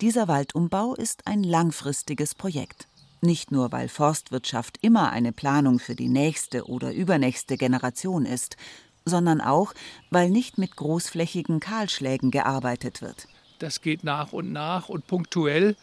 Dieser 0.00 0.26
Waldumbau 0.26 0.94
ist 0.94 1.26
ein 1.26 1.42
langfristiges 1.42 2.34
Projekt. 2.34 2.88
Nicht 3.24 3.50
nur, 3.50 3.72
weil 3.72 3.88
Forstwirtschaft 3.88 4.76
immer 4.82 5.10
eine 5.10 5.32
Planung 5.32 5.78
für 5.78 5.94
die 5.94 6.10
nächste 6.10 6.68
oder 6.68 6.92
übernächste 6.92 7.56
Generation 7.56 8.26
ist, 8.26 8.58
sondern 9.06 9.40
auch, 9.40 9.72
weil 10.10 10.28
nicht 10.28 10.58
mit 10.58 10.76
großflächigen 10.76 11.58
Kahlschlägen 11.58 12.30
gearbeitet 12.30 13.00
wird. 13.00 13.26
Das 13.60 13.80
geht 13.80 14.04
nach 14.04 14.34
und 14.34 14.52
nach 14.52 14.90
und 14.90 15.06
punktuell. 15.06 15.74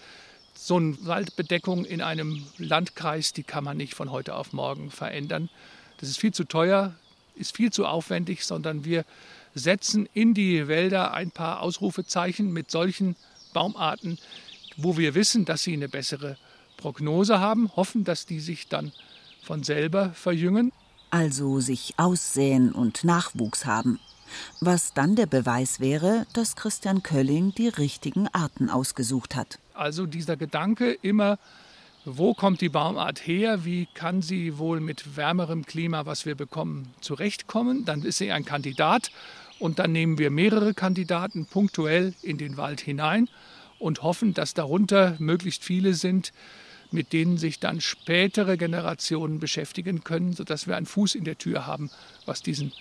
So 0.53 0.75
eine 0.75 0.95
Waldbedeckung 1.03 1.83
in 1.83 2.03
einem 2.03 2.45
Landkreis, 2.59 3.33
die 3.33 3.41
kann 3.41 3.63
man 3.63 3.75
nicht 3.75 3.95
von 3.95 4.11
heute 4.11 4.35
auf 4.35 4.53
morgen 4.53 4.91
verändern. 4.91 5.49
Das 5.97 6.09
ist 6.09 6.19
viel 6.19 6.35
zu 6.35 6.43
teuer, 6.43 6.93
ist 7.33 7.55
viel 7.55 7.73
zu 7.73 7.87
aufwendig, 7.87 8.45
sondern 8.45 8.85
wir 8.85 9.03
setzen 9.55 10.07
in 10.13 10.35
die 10.35 10.67
Wälder 10.67 11.15
ein 11.15 11.31
paar 11.31 11.61
Ausrufezeichen 11.61 12.53
mit 12.53 12.69
solchen 12.69 13.15
Baumarten, 13.51 14.19
wo 14.77 14.95
wir 14.95 15.15
wissen, 15.15 15.43
dass 15.45 15.63
sie 15.63 15.73
eine 15.73 15.89
bessere 15.89 16.37
Prognose 16.81 17.39
haben, 17.39 17.71
hoffen, 17.75 18.03
dass 18.03 18.25
die 18.25 18.41
sich 18.41 18.67
dann 18.67 18.91
von 19.43 19.63
selber 19.63 20.09
verjüngen. 20.09 20.73
Also 21.11 21.59
sich 21.59 21.93
aussäen 21.97 22.73
und 22.73 23.03
Nachwuchs 23.03 23.65
haben. 23.65 23.99
Was 24.59 24.93
dann 24.93 25.15
der 25.15 25.25
Beweis 25.25 25.79
wäre, 25.79 26.25
dass 26.33 26.55
Christian 26.55 27.03
Kölling 27.03 27.53
die 27.53 27.67
richtigen 27.67 28.27
Arten 28.29 28.69
ausgesucht 28.69 29.35
hat. 29.35 29.59
Also 29.73 30.05
dieser 30.05 30.37
Gedanke 30.37 30.91
immer, 31.01 31.37
wo 32.05 32.33
kommt 32.33 32.61
die 32.61 32.69
Baumart 32.69 33.27
her, 33.27 33.65
wie 33.65 33.87
kann 33.93 34.21
sie 34.21 34.57
wohl 34.57 34.79
mit 34.79 35.17
wärmerem 35.17 35.65
Klima, 35.65 36.05
was 36.05 36.25
wir 36.25 36.35
bekommen, 36.35 36.87
zurechtkommen, 37.01 37.85
dann 37.85 38.03
ist 38.03 38.17
sie 38.17 38.31
ein 38.31 38.45
Kandidat 38.45 39.11
und 39.59 39.79
dann 39.79 39.91
nehmen 39.91 40.17
wir 40.17 40.31
mehrere 40.31 40.73
Kandidaten 40.73 41.45
punktuell 41.45 42.13
in 42.21 42.37
den 42.37 42.57
Wald 42.57 42.81
hinein 42.81 43.29
und 43.79 44.01
hoffen, 44.01 44.33
dass 44.33 44.53
darunter 44.53 45.15
möglichst 45.19 45.63
viele 45.63 45.93
sind, 45.93 46.33
mit 46.91 47.13
denen 47.13 47.37
sich 47.37 47.59
dann 47.59 47.81
spätere 47.81 48.57
Generationen 48.57 49.39
beschäftigen 49.39 50.03
können, 50.03 50.33
sodass 50.33 50.67
wir 50.67 50.77
einen 50.77 50.85
Fuß 50.85 51.15
in 51.15 51.23
der 51.23 51.37
Tür 51.37 51.65
haben, 51.65 51.89
was 52.25 52.41
diesen 52.41 52.73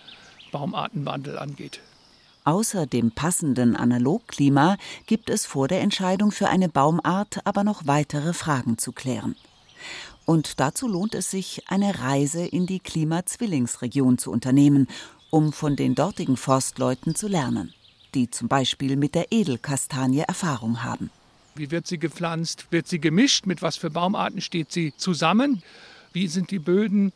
Baumartenwandel 0.53 1.39
angeht. 1.39 1.81
Außer 2.45 2.87
dem 2.87 3.13
passenden 3.13 3.77
Analogklima 3.77 4.77
gibt 5.07 5.31
es 5.31 5.47
vor 5.47 5.69
der 5.69 5.83
Entscheidung 5.83 6.33
für 6.33 6.49
eine 6.49 6.69
Baumart 6.69 7.41
aber 7.45 7.65
noch 7.65 7.87
weitere 7.87 8.33
Fragen 8.33 8.79
zu 8.79 8.93
klären. 8.93 9.37
Und 10.25 10.61
dazu 10.61 10.89
lohnt 10.89 11.15
es 11.15 11.31
sich, 11.31 11.65
eine 11.69 12.01
Reise 12.01 12.45
in 12.45 12.67
die 12.67 12.81
Klimazwillingsregion 12.81 14.17
zu 14.17 14.31
unternehmen, 14.31 14.87
um 15.31 15.53
von 15.53 15.77
den 15.77 15.95
dortigen 15.95 16.37
Forstleuten 16.37 17.15
zu 17.15 17.29
lernen, 17.29 17.75
die 18.15 18.31
zum 18.31 18.49
Beispiel 18.49 18.97
mit 18.97 19.15
der 19.15 19.33
Edelkastanie 19.33 20.21
Erfahrung 20.21 20.83
haben. 20.83 21.11
Wie 21.55 21.71
wird 21.71 21.87
sie 21.87 21.99
gepflanzt? 21.99 22.67
Wird 22.71 22.89
sie 22.89 23.01
gemischt? 23.01 23.47
Mit 23.47 23.63
was 23.63 23.77
für 23.77 23.91
Baumarten 23.91 24.41
steht 24.41 24.73
sie 24.73 24.95
zusammen? 24.97 25.63
Wie 26.13 26.29
sind 26.29 26.51
die 26.51 26.59
Böden? 26.59 27.13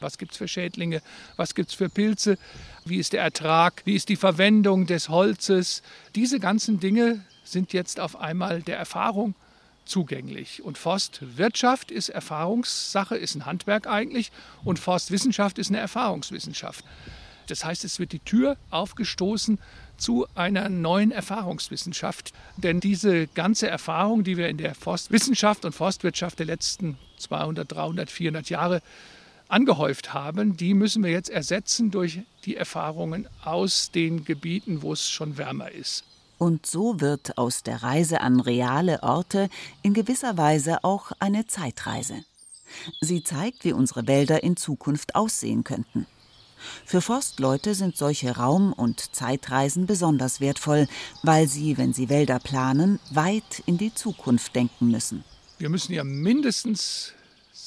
Was 0.00 0.18
gibt 0.18 0.32
es 0.32 0.38
für 0.38 0.48
Schädlinge? 0.48 1.02
Was 1.36 1.54
gibt 1.54 1.70
es 1.70 1.74
für 1.74 1.88
Pilze? 1.88 2.38
Wie 2.84 2.98
ist 2.98 3.12
der 3.12 3.22
Ertrag? 3.22 3.82
Wie 3.84 3.94
ist 3.94 4.08
die 4.08 4.16
Verwendung 4.16 4.86
des 4.86 5.08
Holzes? 5.08 5.82
Diese 6.14 6.38
ganzen 6.38 6.80
Dinge 6.80 7.24
sind 7.44 7.72
jetzt 7.72 7.98
auf 7.98 8.16
einmal 8.16 8.62
der 8.62 8.78
Erfahrung 8.78 9.34
zugänglich. 9.84 10.62
Und 10.62 10.78
Forstwirtschaft 10.78 11.90
ist 11.90 12.10
Erfahrungssache, 12.10 13.16
ist 13.16 13.34
ein 13.34 13.46
Handwerk 13.46 13.86
eigentlich 13.86 14.30
und 14.64 14.78
Forstwissenschaft 14.78 15.58
ist 15.58 15.70
eine 15.70 15.78
Erfahrungswissenschaft. 15.78 16.84
Das 17.48 17.64
heißt, 17.64 17.84
es 17.84 17.98
wird 17.98 18.12
die 18.12 18.18
Tür 18.20 18.56
aufgestoßen 18.70 19.58
zu 19.98 20.26
einer 20.34 20.68
neuen 20.68 21.10
Erfahrungswissenschaft. 21.10 22.32
Denn 22.56 22.80
diese 22.80 23.26
ganze 23.28 23.68
Erfahrung, 23.68 24.24
die 24.24 24.36
wir 24.36 24.48
in 24.48 24.56
der 24.56 24.74
Forstwissenschaft 24.74 25.64
und 25.64 25.74
Forstwirtschaft 25.74 26.38
der 26.38 26.46
letzten 26.46 26.96
200, 27.18 27.70
300, 27.70 28.10
400 28.10 28.50
Jahre 28.50 28.82
angehäuft 29.48 30.14
haben, 30.14 30.56
die 30.56 30.74
müssen 30.74 31.02
wir 31.02 31.10
jetzt 31.10 31.30
ersetzen 31.30 31.90
durch 31.90 32.20
die 32.44 32.56
Erfahrungen 32.56 33.28
aus 33.44 33.90
den 33.90 34.24
Gebieten, 34.24 34.82
wo 34.82 34.92
es 34.92 35.08
schon 35.08 35.38
wärmer 35.38 35.70
ist. 35.70 36.04
Und 36.38 36.66
so 36.66 37.00
wird 37.00 37.36
aus 37.36 37.64
der 37.64 37.82
Reise 37.82 38.20
an 38.20 38.38
reale 38.38 39.02
Orte 39.02 39.48
in 39.82 39.92
gewisser 39.92 40.36
Weise 40.36 40.84
auch 40.84 41.10
eine 41.18 41.46
Zeitreise. 41.46 42.22
Sie 43.00 43.24
zeigt, 43.24 43.64
wie 43.64 43.72
unsere 43.72 44.06
Wälder 44.06 44.42
in 44.42 44.56
Zukunft 44.56 45.14
aussehen 45.14 45.64
könnten. 45.64 46.06
Für 46.84 47.00
Forstleute 47.00 47.74
sind 47.74 47.96
solche 47.96 48.36
Raum- 48.36 48.72
und 48.72 49.14
Zeitreisen 49.14 49.86
besonders 49.86 50.40
wertvoll, 50.40 50.86
weil 51.22 51.48
sie, 51.48 51.78
wenn 51.78 51.92
sie 51.92 52.08
Wälder 52.08 52.38
planen, 52.38 53.00
weit 53.10 53.62
in 53.66 53.78
die 53.78 53.94
Zukunft 53.94 54.54
denken 54.54 54.90
müssen. 54.90 55.24
Wir 55.58 55.68
müssen 55.68 55.92
ja 55.92 56.04
mindestens 56.04 57.12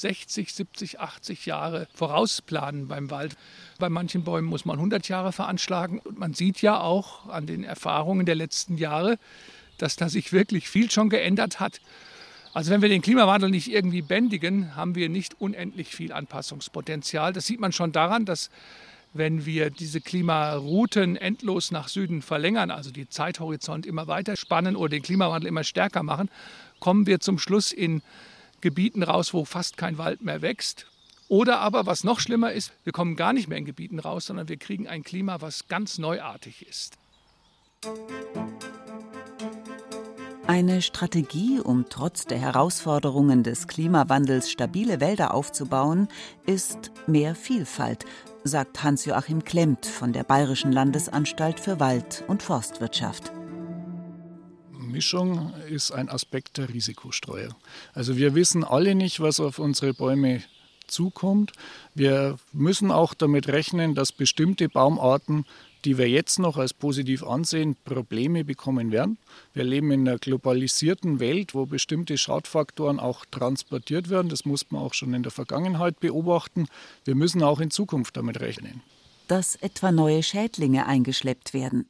60, 0.02 0.54
70, 0.54 1.00
80 1.00 1.46
Jahre 1.46 1.88
vorausplanen 1.94 2.88
beim 2.88 3.12
Wald. 3.12 3.36
Bei 3.80 3.90
manchen 3.90 4.24
Bäumen 4.24 4.48
muss 4.48 4.66
man 4.66 4.78
100 4.78 5.08
Jahre 5.08 5.32
veranschlagen. 5.32 6.00
Und 6.00 6.18
man 6.18 6.34
sieht 6.34 6.62
ja 6.62 6.80
auch 6.80 7.28
an 7.28 7.46
den 7.46 7.64
Erfahrungen 7.64 8.26
der 8.26 8.36
letzten 8.36 8.78
Jahre, 8.78 9.18
dass 9.78 9.96
da 9.96 10.10
sich 10.10 10.34
wirklich 10.34 10.70
viel 10.70 10.90
schon 10.90 11.10
geändert 11.10 11.60
hat. 11.60 11.82
Also 12.54 12.72
wenn 12.72 12.82
wir 12.82 12.90
den 12.90 13.02
Klimawandel 13.02 13.50
nicht 13.50 13.72
irgendwie 13.72 14.02
bändigen, 14.02 14.76
haben 14.76 14.96
wir 14.96 15.08
nicht 15.08 15.40
unendlich 15.40 15.96
viel 15.96 16.12
Anpassungspotenzial. 16.12 17.32
Das 17.32 17.46
sieht 17.46 17.62
man 17.62 17.72
schon 17.72 17.92
daran, 17.94 18.26
dass 18.26 18.50
wenn 19.14 19.46
wir 19.46 19.70
diese 19.70 20.02
Klimarouten 20.02 21.16
endlos 21.16 21.72
nach 21.72 21.88
Süden 21.88 22.22
verlängern, 22.22 22.72
also 22.72 22.92
die 22.92 23.10
Zeithorizont 23.10 23.86
immer 23.86 24.08
weiter 24.08 24.36
spannen 24.36 24.76
oder 24.76 24.90
den 24.90 25.02
Klimawandel 25.02 25.48
immer 25.48 25.64
stärker 25.64 26.04
machen, 26.04 26.30
kommen 26.80 27.08
wir 27.08 27.20
zum 27.20 27.38
Schluss 27.38 27.72
in 27.72 28.02
Gebieten 28.60 29.04
raus, 29.04 29.34
wo 29.34 29.46
fast 29.46 29.78
kein 29.78 29.98
Wald 29.98 30.22
mehr 30.22 30.42
wächst. 30.42 30.88
Oder 31.28 31.60
aber, 31.60 31.86
was 31.86 32.04
noch 32.04 32.20
schlimmer 32.20 32.52
ist, 32.52 32.74
wir 32.84 32.92
kommen 32.92 33.16
gar 33.16 33.32
nicht 33.32 33.48
mehr 33.48 33.58
in 33.58 33.66
Gebieten 33.66 34.00
raus, 34.00 34.26
sondern 34.26 34.50
wir 34.50 34.58
kriegen 34.58 34.88
ein 34.88 35.04
Klima, 35.04 35.40
was 35.40 35.68
ganz 35.70 35.98
neuartig 35.98 36.68
ist. 36.68 36.98
Eine 40.52 40.82
Strategie, 40.82 41.62
um 41.62 41.86
trotz 41.88 42.26
der 42.26 42.38
Herausforderungen 42.38 43.42
des 43.42 43.70
Klimawandels 43.70 44.52
stabile 44.52 45.00
Wälder 45.00 45.34
aufzubauen, 45.34 46.10
ist 46.46 46.92
mehr 47.08 47.36
Vielfalt, 47.36 48.04
sagt 48.44 48.84
Hans-Joachim 48.84 49.46
Klemmt 49.46 49.86
von 49.86 50.12
der 50.12 50.26
Bayerischen 50.26 50.74
Landesanstalt 50.74 51.58
für 51.58 51.80
Wald- 51.80 52.26
und 52.28 52.44
Forstwirtschaft. 52.44 53.32
Mischung 54.78 55.54
ist 55.70 55.92
ein 55.92 56.10
Aspekt 56.10 56.58
der 56.58 56.68
Risikostreuung. 56.68 57.56
Also 57.94 58.18
wir 58.18 58.36
wissen 58.36 58.66
alle 58.66 58.94
nicht, 58.94 59.22
was 59.22 59.40
auf 59.40 59.58
unsere 59.58 59.94
Bäume 59.94 60.44
zukommt. 60.86 61.54
Wir 61.96 62.36
müssen 62.52 62.92
auch 62.92 63.14
damit 63.14 63.48
rechnen, 63.48 63.96
dass 63.96 64.12
bestimmte 64.12 64.68
Baumarten, 64.68 65.46
die 65.86 65.98
wir 65.98 66.10
jetzt 66.10 66.40
noch 66.40 66.58
als 66.58 66.74
positiv 66.74 67.24
ansehen, 67.24 67.76
Probleme 67.84 68.44
bekommen 68.44 68.92
werden. 68.92 69.18
Wir 69.54 69.64
leben 69.64 69.92
in 69.92 70.08
einer 70.08 70.18
globalisierten 70.18 71.20
Welt, 71.20 71.54
wo 71.54 71.66
bestimmte 71.66 72.18
Schadfaktoren 72.18 73.00
auch 73.00 73.26
transportiert 73.26 74.10
werden. 74.10 74.30
Das 74.30 74.46
muss 74.46 74.70
man 74.72 74.82
auch 74.82 74.94
schon 74.94 75.14
in 75.14 75.24
der 75.24 75.32
Vergangenheit 75.32 76.00
beobachten. 76.00 76.68
Wir 77.04 77.16
müssen 77.16 77.44
auch 77.44 77.60
in 77.60 77.72
Zukunft 77.72 78.18
damit 78.18 78.40
rechnen. 78.40 78.82
Dass 79.28 79.56
etwa 79.56 79.92
neue 79.92 80.24
Schädlinge 80.24 80.86
eingeschleppt 80.86 81.54
werden. 81.54 81.90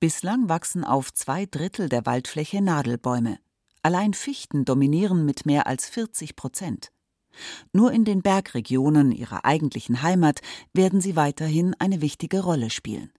Bislang 0.00 0.48
wachsen 0.48 0.84
auf 0.84 1.12
zwei 1.12 1.46
Drittel 1.46 1.88
der 1.88 2.04
Waldfläche 2.04 2.60
Nadelbäume. 2.60 3.38
Allein 3.82 4.14
Fichten 4.14 4.64
dominieren 4.64 5.24
mit 5.24 5.46
mehr 5.46 5.66
als 5.66 5.88
40 5.88 6.36
Prozent. 6.36 6.90
Nur 7.72 7.92
in 7.92 8.04
den 8.04 8.22
Bergregionen 8.22 9.12
ihrer 9.12 9.44
eigentlichen 9.44 10.02
Heimat 10.02 10.40
werden 10.72 11.00
sie 11.00 11.16
weiterhin 11.16 11.74
eine 11.78 12.00
wichtige 12.00 12.40
Rolle 12.40 12.70
spielen. 12.70 13.10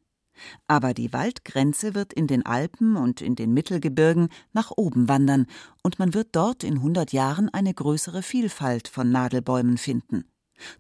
Aber 0.68 0.94
die 0.94 1.14
Waldgrenze 1.14 1.96
wird 1.96 2.14
in 2.14 2.28
den 2.28 2.46
Alpen 2.46 2.96
und 2.96 3.22
in 3.22 3.36
den 3.36 3.54
Mittelgebirgen 3.54 4.30
nach 4.54 4.72
oben 4.76 5.08
wandern, 5.08 5.48
und 5.84 6.00
man 6.00 6.14
wird 6.14 6.30
dort 6.34 6.64
in 6.64 6.76
100 6.76 7.14
Jahren 7.14 7.50
eine 7.50 7.74
größere 7.74 8.22
Vielfalt 8.22 8.88
von 8.88 9.12
Nadelbäumen 9.12 9.78
finden. 9.78 10.26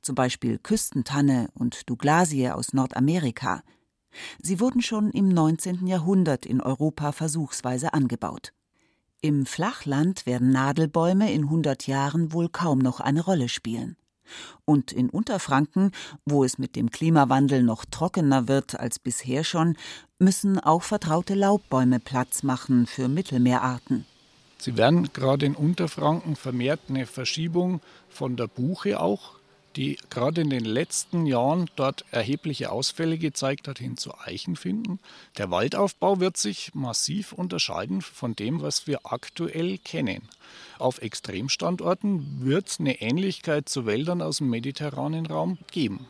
Zum 0.01 0.15
Beispiel 0.15 0.57
Küstentanne 0.57 1.49
und 1.53 1.89
Douglasie 1.89 2.49
aus 2.49 2.73
Nordamerika, 2.73 3.61
Sie 4.41 4.59
wurden 4.59 4.81
schon 4.81 5.11
im 5.11 5.29
19. 5.29 5.87
Jahrhundert 5.87 6.45
in 6.45 6.61
Europa 6.61 7.11
versuchsweise 7.11 7.93
angebaut. 7.93 8.53
Im 9.21 9.45
Flachland 9.45 10.25
werden 10.25 10.51
Nadelbäume 10.51 11.31
in 11.31 11.43
100 11.45 11.87
Jahren 11.87 12.31
wohl 12.31 12.49
kaum 12.49 12.79
noch 12.79 12.99
eine 12.99 13.21
Rolle 13.21 13.49
spielen. 13.49 13.97
Und 14.65 14.91
in 14.91 15.09
Unterfranken, 15.09 15.91
wo 16.25 16.43
es 16.43 16.57
mit 16.57 16.75
dem 16.75 16.91
Klimawandel 16.91 17.63
noch 17.63 17.85
trockener 17.85 18.47
wird 18.47 18.79
als 18.79 18.99
bisher 18.99 19.43
schon, 19.43 19.77
müssen 20.19 20.59
auch 20.59 20.83
vertraute 20.83 21.35
Laubbäume 21.35 21.99
Platz 21.99 22.43
machen 22.43 22.85
für 22.85 23.07
Mittelmeerarten. 23.07 24.05
Sie 24.57 24.77
werden 24.77 25.09
gerade 25.13 25.45
in 25.45 25.55
Unterfranken 25.55 26.35
vermehrt 26.35 26.81
eine 26.89 27.05
Verschiebung 27.05 27.81
von 28.09 28.35
der 28.35 28.47
Buche 28.47 28.99
auch 28.99 29.35
die 29.75 29.97
gerade 30.09 30.41
in 30.41 30.49
den 30.49 30.65
letzten 30.65 31.25
Jahren 31.25 31.69
dort 31.75 32.05
erhebliche 32.11 32.71
Ausfälle 32.71 33.17
gezeigt 33.17 33.67
hat, 33.67 33.79
hin 33.79 33.97
zu 33.97 34.17
Eichen 34.17 34.55
finden. 34.55 34.99
Der 35.37 35.51
Waldaufbau 35.51 36.19
wird 36.19 36.37
sich 36.37 36.73
massiv 36.73 37.33
unterscheiden 37.33 38.01
von 38.01 38.35
dem, 38.35 38.61
was 38.61 38.87
wir 38.87 38.99
aktuell 39.03 39.77
kennen. 39.77 40.21
Auf 40.79 41.01
Extremstandorten 41.01 42.45
wird 42.45 42.69
es 42.69 42.79
eine 42.79 43.01
Ähnlichkeit 43.01 43.67
zu 43.67 43.85
Wäldern 43.85 44.21
aus 44.21 44.37
dem 44.37 44.49
mediterranen 44.49 45.25
Raum 45.25 45.57
geben. 45.71 46.07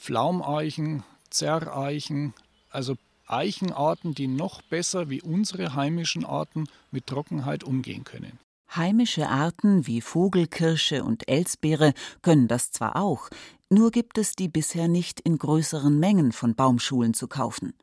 Pflaumeichen, 0.00 1.02
Zerreichen, 1.30 2.34
also 2.70 2.96
Eichenarten, 3.26 4.14
die 4.14 4.28
noch 4.28 4.62
besser 4.62 5.08
wie 5.08 5.22
unsere 5.22 5.74
heimischen 5.74 6.24
Arten 6.24 6.66
mit 6.90 7.06
Trockenheit 7.06 7.64
umgehen 7.64 8.04
können. 8.04 8.38
Heimische 8.74 9.28
Arten 9.28 9.86
wie 9.86 10.00
Vogelkirsche 10.00 11.04
und 11.04 11.28
Elsbeere 11.28 11.94
können 12.22 12.48
das 12.48 12.70
zwar 12.70 12.96
auch, 12.96 13.28
nur 13.70 13.90
gibt 13.90 14.18
es 14.18 14.34
die 14.34 14.48
bisher 14.48 14.88
nicht 14.88 15.20
in 15.20 15.38
größeren 15.38 15.98
Mengen 15.98 16.32
von 16.32 16.54
Baumschulen 16.54 17.14
zu 17.14 17.28
kaufen. 17.28 17.74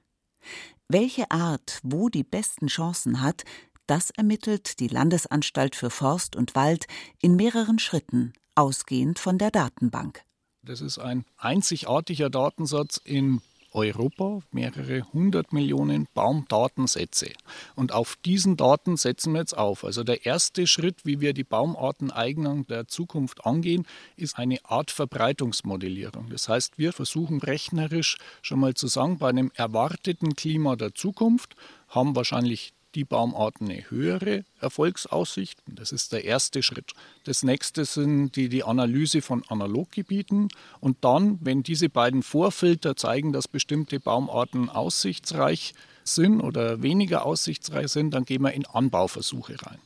Welche 0.87 1.31
Art 1.31 1.79
wo 1.83 2.09
die 2.09 2.23
besten 2.23 2.67
Chancen 2.67 3.21
hat, 3.21 3.43
das 3.87 4.09
ermittelt 4.11 4.79
die 4.79 4.87
Landesanstalt 4.87 5.75
für 5.75 5.89
Forst 5.89 6.35
und 6.35 6.55
Wald 6.55 6.85
in 7.21 7.35
mehreren 7.35 7.79
Schritten, 7.79 8.33
ausgehend 8.55 9.19
von 9.19 9.37
der 9.37 9.51
Datenbank. 9.51 10.23
Das 10.63 10.81
ist 10.81 10.99
ein 10.99 11.25
einzigartiger 11.37 12.29
Datensatz 12.29 12.97
in 13.03 13.41
Europa 13.73 14.41
mehrere 14.51 15.01
hundert 15.13 15.53
Millionen 15.53 16.07
Baumdatensätze. 16.13 17.31
Und 17.75 17.93
auf 17.93 18.17
diesen 18.25 18.57
Daten 18.57 18.97
setzen 18.97 19.33
wir 19.33 19.39
jetzt 19.39 19.57
auf. 19.57 19.83
Also 19.85 20.03
der 20.03 20.25
erste 20.25 20.67
Schritt, 20.67 21.05
wie 21.05 21.21
wir 21.21 21.33
die 21.33 21.43
Baumarteneignung 21.43 22.67
der 22.67 22.87
Zukunft 22.87 23.45
angehen, 23.45 23.85
ist 24.15 24.37
eine 24.37 24.57
Art 24.65 24.91
Verbreitungsmodellierung. 24.91 26.29
Das 26.29 26.49
heißt, 26.49 26.77
wir 26.77 26.93
versuchen 26.93 27.39
rechnerisch 27.39 28.17
schon 28.41 28.59
mal 28.59 28.73
zu 28.73 28.87
sagen, 28.87 29.17
bei 29.17 29.29
einem 29.29 29.51
erwarteten 29.55 30.35
Klima 30.35 30.75
der 30.75 30.93
Zukunft 30.93 31.55
haben 31.87 32.15
wahrscheinlich 32.15 32.73
die 32.95 33.03
Baumarten 33.03 33.69
eine 33.69 33.89
höhere 33.89 34.43
Erfolgsaussicht. 34.59 35.59
Das 35.67 35.91
ist 35.91 36.11
der 36.11 36.23
erste 36.25 36.63
Schritt. 36.63 36.93
Das 37.23 37.43
nächste 37.43 37.85
sind 37.85 38.35
die, 38.35 38.49
die 38.49 38.63
Analyse 38.63 39.21
von 39.21 39.43
Analoggebieten. 39.47 40.49
Und 40.79 40.97
dann, 41.01 41.39
wenn 41.41 41.63
diese 41.63 41.89
beiden 41.89 42.23
Vorfilter 42.23 42.95
zeigen, 42.95 43.33
dass 43.33 43.47
bestimmte 43.47 43.99
Baumarten 43.99 44.69
aussichtsreich 44.69 45.73
sind 46.03 46.41
oder 46.41 46.81
weniger 46.81 47.25
aussichtsreich 47.25 47.89
sind, 47.89 48.13
dann 48.13 48.25
gehen 48.25 48.41
wir 48.41 48.53
in 48.53 48.65
Anbauversuche 48.65 49.55
rein. 49.63 49.79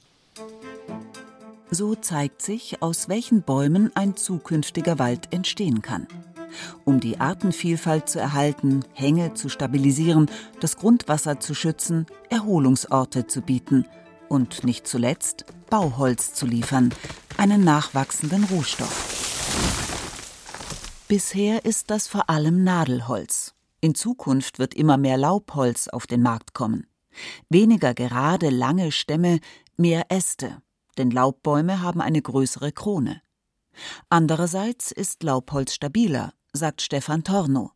So 1.71 1.95
zeigt 1.95 2.41
sich, 2.41 2.81
aus 2.81 3.09
welchen 3.09 3.41
Bäumen 3.41 3.91
ein 3.95 4.15
zukünftiger 4.15 4.99
Wald 4.99 5.33
entstehen 5.33 5.81
kann 5.81 6.07
um 6.83 6.99
die 6.99 7.19
Artenvielfalt 7.19 8.09
zu 8.09 8.19
erhalten, 8.19 8.83
Hänge 8.93 9.33
zu 9.33 9.49
stabilisieren, 9.49 10.29
das 10.59 10.77
Grundwasser 10.77 11.39
zu 11.39 11.53
schützen, 11.53 12.05
Erholungsorte 12.29 13.27
zu 13.27 13.41
bieten 13.41 13.85
und 14.29 14.63
nicht 14.63 14.87
zuletzt 14.87 15.45
Bauholz 15.69 16.33
zu 16.33 16.45
liefern, 16.45 16.93
einen 17.37 17.63
nachwachsenden 17.63 18.43
Rohstoff. 18.45 19.15
Bisher 21.07 21.65
ist 21.65 21.91
das 21.91 22.07
vor 22.07 22.29
allem 22.29 22.63
Nadelholz. 22.63 23.53
In 23.81 23.93
Zukunft 23.93 24.57
wird 24.57 24.73
immer 24.73 24.97
mehr 24.97 25.17
Laubholz 25.17 25.87
auf 25.87 26.07
den 26.07 26.21
Markt 26.21 26.53
kommen. 26.53 26.87
Weniger 27.49 27.93
gerade, 27.93 28.49
lange 28.49 28.91
Stämme, 28.91 29.39
mehr 29.77 30.05
Äste, 30.09 30.61
denn 30.97 31.11
Laubbäume 31.11 31.81
haben 31.81 32.01
eine 32.01 32.21
größere 32.21 32.71
Krone. 32.71 33.21
Andererseits 34.09 34.91
ist 34.91 35.23
Laubholz 35.23 35.73
stabiler, 35.73 36.33
sagt 36.53 36.81
Stefan 36.81 37.23
Torno. 37.23 37.71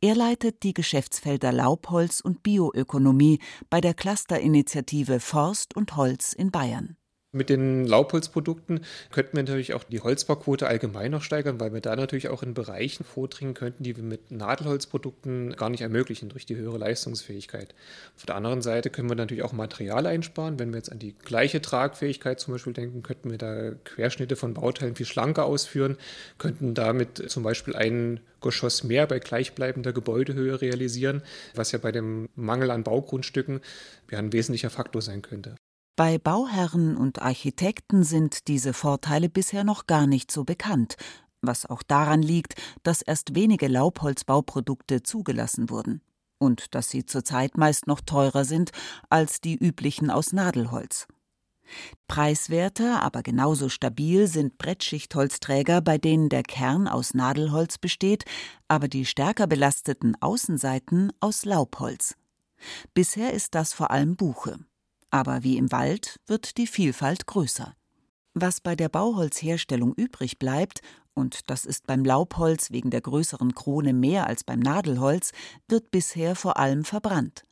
Er 0.00 0.14
leitet 0.14 0.62
die 0.62 0.74
Geschäftsfelder 0.74 1.52
Laubholz 1.52 2.20
und 2.20 2.42
Bioökonomie 2.42 3.38
bei 3.70 3.80
der 3.80 3.94
Clusterinitiative 3.94 5.20
Forst 5.20 5.76
und 5.76 5.96
Holz 5.96 6.32
in 6.32 6.50
Bayern. 6.50 6.96
Mit 7.34 7.48
den 7.48 7.86
Laubholzprodukten 7.86 8.80
könnten 9.10 9.38
wir 9.38 9.42
natürlich 9.42 9.72
auch 9.72 9.84
die 9.84 10.00
Holzbauquote 10.00 10.66
allgemein 10.66 11.12
noch 11.12 11.22
steigern, 11.22 11.58
weil 11.60 11.72
wir 11.72 11.80
da 11.80 11.96
natürlich 11.96 12.28
auch 12.28 12.42
in 12.42 12.52
Bereichen 12.52 13.04
vordringen 13.04 13.54
könnten, 13.54 13.84
die 13.84 13.96
wir 13.96 14.04
mit 14.04 14.30
Nadelholzprodukten 14.30 15.56
gar 15.56 15.70
nicht 15.70 15.80
ermöglichen 15.80 16.28
durch 16.28 16.44
die 16.44 16.56
höhere 16.56 16.76
Leistungsfähigkeit. 16.76 17.74
Auf 18.18 18.26
der 18.26 18.34
anderen 18.34 18.60
Seite 18.60 18.90
können 18.90 19.08
wir 19.08 19.16
natürlich 19.16 19.44
auch 19.44 19.54
Material 19.54 20.06
einsparen. 20.06 20.58
Wenn 20.58 20.72
wir 20.72 20.76
jetzt 20.76 20.92
an 20.92 20.98
die 20.98 21.14
gleiche 21.14 21.62
Tragfähigkeit 21.62 22.38
zum 22.38 22.52
Beispiel 22.52 22.74
denken, 22.74 23.02
könnten 23.02 23.30
wir 23.30 23.38
da 23.38 23.70
Querschnitte 23.84 24.36
von 24.36 24.52
Bauteilen 24.52 24.94
viel 24.94 25.06
schlanker 25.06 25.46
ausführen, 25.46 25.96
könnten 26.36 26.74
damit 26.74 27.30
zum 27.30 27.44
Beispiel 27.44 27.74
ein 27.74 28.20
Geschoss 28.42 28.84
mehr 28.84 29.06
bei 29.06 29.20
gleichbleibender 29.20 29.94
Gebäudehöhe 29.94 30.60
realisieren, 30.60 31.22
was 31.54 31.72
ja 31.72 31.78
bei 31.78 31.92
dem 31.92 32.28
Mangel 32.34 32.70
an 32.70 32.84
Baugrundstücken 32.84 33.62
ja 34.10 34.18
ein 34.18 34.34
wesentlicher 34.34 34.68
Faktor 34.68 35.00
sein 35.00 35.22
könnte. 35.22 35.54
Bei 36.04 36.18
Bauherren 36.18 36.96
und 36.96 37.22
Architekten 37.22 38.02
sind 38.02 38.48
diese 38.48 38.72
Vorteile 38.72 39.28
bisher 39.28 39.62
noch 39.62 39.86
gar 39.86 40.08
nicht 40.08 40.32
so 40.32 40.42
bekannt, 40.42 40.96
was 41.42 41.64
auch 41.64 41.84
daran 41.84 42.22
liegt, 42.22 42.60
dass 42.82 43.02
erst 43.02 43.36
wenige 43.36 43.68
Laubholzbauprodukte 43.68 45.04
zugelassen 45.04 45.70
wurden 45.70 46.02
und 46.38 46.74
dass 46.74 46.90
sie 46.90 47.06
zurzeit 47.06 47.56
meist 47.56 47.86
noch 47.86 48.00
teurer 48.00 48.44
sind 48.44 48.72
als 49.10 49.40
die 49.40 49.54
üblichen 49.54 50.10
aus 50.10 50.32
Nadelholz. 50.32 51.06
Preiswerter, 52.08 53.00
aber 53.00 53.22
genauso 53.22 53.68
stabil 53.68 54.26
sind 54.26 54.58
Brettschichtholzträger, 54.58 55.82
bei 55.82 55.98
denen 55.98 56.30
der 56.30 56.42
Kern 56.42 56.88
aus 56.88 57.14
Nadelholz 57.14 57.78
besteht, 57.78 58.24
aber 58.66 58.88
die 58.88 59.04
stärker 59.04 59.46
belasteten 59.46 60.20
Außenseiten 60.20 61.12
aus 61.20 61.44
Laubholz. 61.44 62.16
Bisher 62.92 63.32
ist 63.32 63.54
das 63.54 63.72
vor 63.72 63.92
allem 63.92 64.16
Buche. 64.16 64.58
Aber 65.12 65.44
wie 65.44 65.58
im 65.58 65.70
Wald 65.70 66.18
wird 66.26 66.56
die 66.56 66.66
Vielfalt 66.66 67.26
größer. 67.26 67.74
Was 68.32 68.62
bei 68.62 68.74
der 68.74 68.88
Bauholzherstellung 68.88 69.92
übrig 69.94 70.38
bleibt, 70.38 70.80
und 71.12 71.50
das 71.50 71.66
ist 71.66 71.86
beim 71.86 72.02
Laubholz 72.02 72.70
wegen 72.70 72.88
der 72.88 73.02
größeren 73.02 73.54
Krone 73.54 73.92
mehr 73.92 74.26
als 74.26 74.42
beim 74.42 74.58
Nadelholz, 74.58 75.32
wird 75.68 75.90
bisher 75.90 76.34
vor 76.34 76.56
allem 76.56 76.84
verbrannt. 76.84 77.44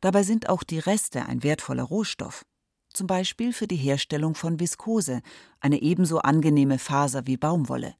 Dabei 0.00 0.22
sind 0.22 0.48
auch 0.48 0.62
die 0.62 0.78
Reste 0.78 1.26
ein 1.26 1.42
wertvoller 1.42 1.82
Rohstoff, 1.82 2.46
zum 2.90 3.08
Beispiel 3.08 3.52
für 3.52 3.66
die 3.66 3.74
Herstellung 3.74 4.36
von 4.36 4.60
Viskose, 4.60 5.20
eine 5.58 5.82
ebenso 5.82 6.20
angenehme 6.20 6.78
Faser 6.78 7.26
wie 7.26 7.36
Baumwolle. 7.36 7.96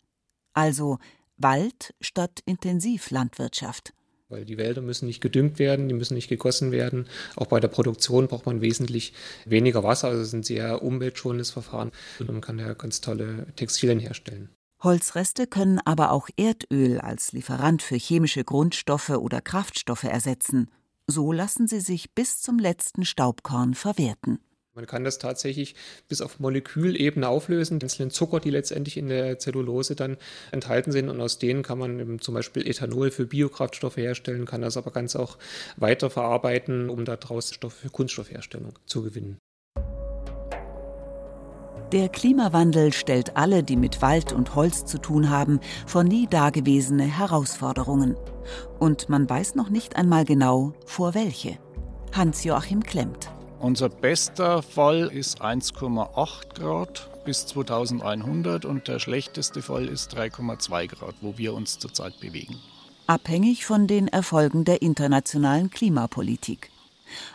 Also 0.52 0.98
Wald 1.36 1.96
statt 2.00 2.42
Intensivlandwirtschaft 2.46 3.92
weil 4.28 4.44
die 4.44 4.58
Wälder 4.58 4.82
müssen 4.82 5.06
nicht 5.06 5.20
gedüngt 5.20 5.58
werden, 5.58 5.88
die 5.88 5.94
müssen 5.94 6.14
nicht 6.14 6.28
gegossen 6.28 6.72
werden. 6.72 7.06
Auch 7.36 7.46
bei 7.46 7.60
der 7.60 7.68
Produktion 7.68 8.28
braucht 8.28 8.46
man 8.46 8.60
wesentlich 8.60 9.12
weniger 9.44 9.82
Wasser, 9.82 10.08
also 10.08 10.20
es 10.20 10.28
ist 10.28 10.34
ein 10.34 10.42
sehr 10.42 10.82
umweltschonendes 10.82 11.50
Verfahren 11.50 11.92
und 12.20 12.30
man 12.30 12.40
kann 12.40 12.58
ja 12.58 12.74
ganz 12.74 13.00
tolle 13.00 13.46
Textilien 13.56 13.98
herstellen. 13.98 14.48
Holzreste 14.82 15.46
können 15.46 15.80
aber 15.84 16.12
auch 16.12 16.28
Erdöl 16.36 17.00
als 17.00 17.32
Lieferant 17.32 17.82
für 17.82 17.96
chemische 17.96 18.44
Grundstoffe 18.44 19.10
oder 19.10 19.40
Kraftstoffe 19.40 20.04
ersetzen. 20.04 20.70
So 21.06 21.32
lassen 21.32 21.66
sie 21.66 21.80
sich 21.80 22.14
bis 22.14 22.40
zum 22.40 22.58
letzten 22.58 23.04
Staubkorn 23.04 23.74
verwerten. 23.74 24.40
Man 24.74 24.86
kann 24.86 25.04
das 25.04 25.18
tatsächlich 25.18 25.76
bis 26.08 26.20
auf 26.20 26.40
Molekülebene 26.40 27.28
auflösen, 27.28 27.78
einzelnen 27.80 28.10
Zucker, 28.10 28.40
die 28.40 28.50
letztendlich 28.50 28.96
in 28.96 29.06
der 29.08 29.38
Zellulose 29.38 29.94
dann 29.94 30.16
enthalten 30.50 30.90
sind. 30.90 31.08
Und 31.08 31.20
aus 31.20 31.38
denen 31.38 31.62
kann 31.62 31.78
man 31.78 32.18
zum 32.20 32.34
Beispiel 32.34 32.66
Ethanol 32.66 33.12
für 33.12 33.26
Biokraftstoffe 33.26 33.96
herstellen, 33.96 34.46
kann 34.46 34.62
das 34.62 34.76
aber 34.76 34.90
ganz 34.90 35.14
auch 35.14 35.38
weiterverarbeiten, 35.76 36.90
um 36.90 37.04
daraus 37.04 37.54
Stoff 37.54 37.74
für 37.74 37.90
Kunststoffherstellung 37.90 38.78
zu 38.84 39.02
gewinnen. 39.02 39.38
Der 41.92 42.08
Klimawandel 42.08 42.92
stellt 42.92 43.36
alle, 43.36 43.62
die 43.62 43.76
mit 43.76 44.02
Wald 44.02 44.32
und 44.32 44.56
Holz 44.56 44.84
zu 44.84 44.98
tun 44.98 45.30
haben, 45.30 45.60
vor 45.86 46.02
nie 46.02 46.26
dagewesene 46.26 47.04
Herausforderungen. 47.04 48.16
Und 48.80 49.08
man 49.08 49.30
weiß 49.30 49.54
noch 49.54 49.70
nicht 49.70 49.94
einmal 49.94 50.24
genau, 50.24 50.72
vor 50.86 51.14
welche. 51.14 51.58
Hans-Joachim 52.12 52.82
Klemmt. 52.82 53.33
Unser 53.64 53.88
bester 53.88 54.62
Fall 54.62 55.10
ist 55.10 55.40
1,8 55.40 56.54
Grad 56.54 57.08
bis 57.24 57.46
2100 57.46 58.66
und 58.66 58.88
der 58.88 58.98
schlechteste 58.98 59.62
Fall 59.62 59.88
ist 59.88 60.14
3,2 60.14 60.88
Grad, 60.88 61.14
wo 61.22 61.38
wir 61.38 61.54
uns 61.54 61.78
zurzeit 61.78 62.20
bewegen. 62.20 62.56
Abhängig 63.06 63.64
von 63.64 63.86
den 63.86 64.08
Erfolgen 64.08 64.66
der 64.66 64.82
internationalen 64.82 65.70
Klimapolitik. 65.70 66.68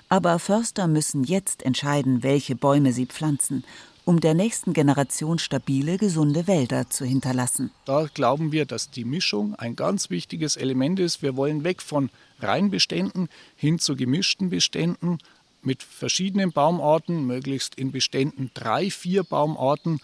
Aber 0.07 0.37
Förster 0.37 0.85
müssen 0.85 1.23
jetzt 1.23 1.63
entscheiden, 1.63 2.21
welche 2.21 2.55
Bäume 2.55 2.93
sie 2.93 3.07
pflanzen, 3.07 3.63
um 4.05 4.19
der 4.19 4.35
nächsten 4.35 4.73
Generation 4.73 5.39
stabile, 5.39 5.97
gesunde 5.97 6.45
Wälder 6.45 6.91
zu 6.91 7.05
hinterlassen. 7.05 7.71
Da 7.85 8.07
glauben 8.13 8.51
wir, 8.51 8.65
dass 8.65 8.91
die 8.91 9.05
Mischung 9.05 9.55
ein 9.55 9.75
ganz 9.75 10.11
wichtiges 10.11 10.57
Element 10.57 10.99
ist. 10.99 11.23
Wir 11.23 11.35
wollen 11.35 11.63
weg 11.63 11.81
von 11.81 12.11
Reinbeständen 12.39 13.29
hin 13.55 13.79
zu 13.79 13.95
gemischten 13.95 14.49
Beständen, 14.49 15.17
mit 15.61 15.83
verschiedenen 15.83 16.51
Baumarten, 16.51 17.25
möglichst 17.25 17.75
in 17.75 17.91
Beständen 17.91 18.51
drei, 18.53 18.89
vier 18.89 19.23
Baumarten 19.23 19.99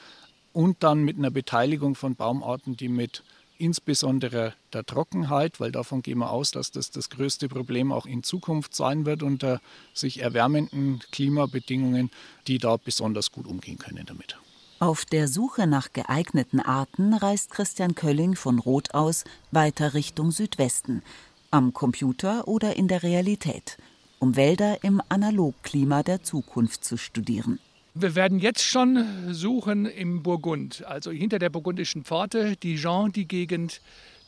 und 0.54 0.84
dann 0.84 1.04
mit 1.04 1.18
einer 1.18 1.32
Beteiligung 1.32 1.96
von 1.96 2.16
Baumarten, 2.16 2.78
die 2.78 2.90
mit 2.90 3.24
insbesondere 3.58 4.54
der 4.74 4.86
Trockenheit, 4.86 5.60
weil 5.60 5.72
davon 5.72 6.02
gehen 6.02 6.18
wir 6.20 6.30
aus, 6.30 6.52
dass 6.52 6.72
das 6.72 6.92
das 6.92 7.10
größte 7.10 7.48
Problem 7.48 7.92
auch 7.92 8.06
in 8.06 8.24
Zukunft 8.24 8.76
sein 8.76 9.06
wird 9.06 9.24
unter 9.24 9.62
sich 9.94 10.22
erwärmenden 10.22 11.00
Klimabedingungen, 11.12 12.12
die 12.48 12.58
da 12.58 12.78
besonders 12.78 13.32
gut 13.32 13.48
umgehen 13.48 13.78
können 13.78 14.06
damit. 14.06 14.38
Auf 14.80 15.06
der 15.06 15.30
Suche 15.30 15.68
nach 15.68 15.94
geeigneten 15.94 16.60
Arten 16.60 17.14
reist 17.14 17.50
Christian 17.50 17.96
Kölling 17.96 18.36
von 18.36 18.60
Roth 18.60 18.94
aus 18.94 19.24
weiter 19.52 19.94
Richtung 19.94 20.32
Südwesten, 20.32 21.02
am 21.50 21.72
Computer 21.72 22.48
oder 22.48 22.76
in 22.76 22.90
der 22.90 23.04
Realität– 23.04 23.78
um 24.20 24.36
Wälder 24.36 24.84
im 24.84 25.02
Analogklima 25.10 26.04
der 26.04 26.24
Zukunft 26.24 26.84
zu 26.84 26.98
studieren. 26.98 27.60
Wir 27.94 28.14
werden 28.14 28.40
jetzt 28.40 28.64
schon 28.64 29.34
suchen 29.34 29.86
im 29.86 30.22
Burgund, 30.22 30.84
also 30.86 31.12
hinter 31.12 31.40
der 31.40 31.50
burgundischen 31.50 32.04
Pforte, 32.04 32.58
Dijon, 32.58 33.14
die 33.14 33.26
Gegend. 33.26 33.80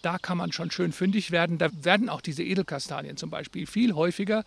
Da 0.01 0.17
kann 0.17 0.37
man 0.37 0.53
schon 0.53 0.71
schön 0.71 0.93
fündig 0.93 1.31
werden. 1.31 1.57
Da 1.57 1.69
werden 1.83 2.07
auch 2.07 2.21
diese 2.21 2.43
Edelkastanien 2.43 3.17
zum 3.17 3.29
Beispiel 3.29 3.67
viel 3.67 3.93
häufiger. 3.93 4.45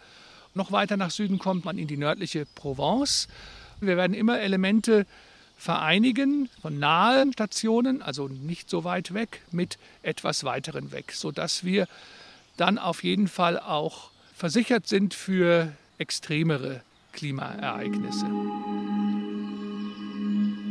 Noch 0.55 0.73
weiter 0.73 0.97
nach 0.97 1.11
Süden 1.11 1.39
kommt 1.39 1.65
man 1.65 1.77
in 1.77 1.87
die 1.87 1.99
nördliche 1.99 2.47
Provence. 2.55 3.29
Wir 3.81 3.97
werden 3.97 4.15
immer 4.15 4.41
Elemente 4.41 5.07
vereinigen 5.57 6.49
von 6.63 6.79
nahen 6.79 7.35
Stationen, 7.35 8.01
also 8.01 8.29
nicht 8.29 8.71
so 8.71 8.85
weit 8.85 9.13
weg, 9.13 9.43
mit 9.53 9.79
etwas 10.03 10.45
weiteren 10.45 10.93
weg, 10.93 11.13
sodass 11.13 11.65
wir 11.65 11.87
dann 12.57 12.79
auf 12.79 13.05
jeden 13.05 13.29
Fall 13.29 13.59
auch 13.59 14.10
versichert 14.41 14.87
sind 14.87 15.13
für 15.13 15.71
extremere 15.99 16.81
Klimaereignisse. 17.13 18.25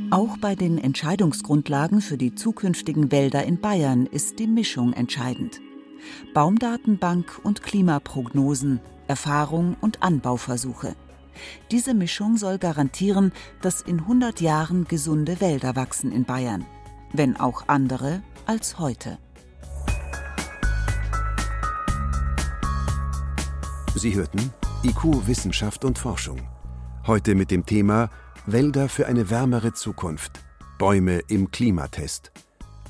Auch 0.09 0.37
bei 0.37 0.55
den 0.55 0.79
Entscheidungsgrundlagen 0.79 2.01
für 2.01 2.17
die 2.17 2.33
zukünftigen 2.33 3.11
Wälder 3.11 3.43
in 3.43 3.61
Bayern 3.61 4.07
ist 4.07 4.39
die 4.39 4.47
Mischung 4.47 4.93
entscheidend. 4.93 5.61
Baumdatenbank 6.33 7.39
und 7.43 7.61
Klimaprognosen, 7.61 8.79
Erfahrung 9.07 9.77
und 9.81 10.01
Anbauversuche. 10.01 10.95
Diese 11.69 11.93
Mischung 11.93 12.37
soll 12.37 12.57
garantieren, 12.57 13.31
dass 13.61 13.81
in 13.81 13.99
100 13.99 14.41
Jahren 14.41 14.85
gesunde 14.85 15.41
Wälder 15.41 15.75
wachsen 15.75 16.11
in 16.11 16.25
Bayern, 16.25 16.65
wenn 17.13 17.39
auch 17.39 17.65
andere 17.67 18.23
als 18.47 18.79
heute. 18.79 19.19
Sie 23.95 24.15
hörten 24.15 24.53
IQ 24.83 25.27
Wissenschaft 25.27 25.83
und 25.83 25.97
Forschung. 25.97 26.41
Heute 27.07 27.35
mit 27.35 27.51
dem 27.51 27.65
Thema 27.65 28.09
Wälder 28.45 28.87
für 28.87 29.07
eine 29.07 29.29
wärmere 29.29 29.73
Zukunft. 29.73 30.43
Bäume 30.77 31.19
im 31.27 31.51
Klimatest. 31.51 32.31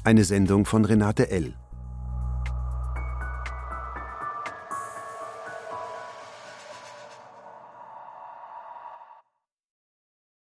Eine 0.03 0.23
Sendung 0.23 0.65
von 0.65 0.85
Renate 0.85 1.31
L. 1.31 1.55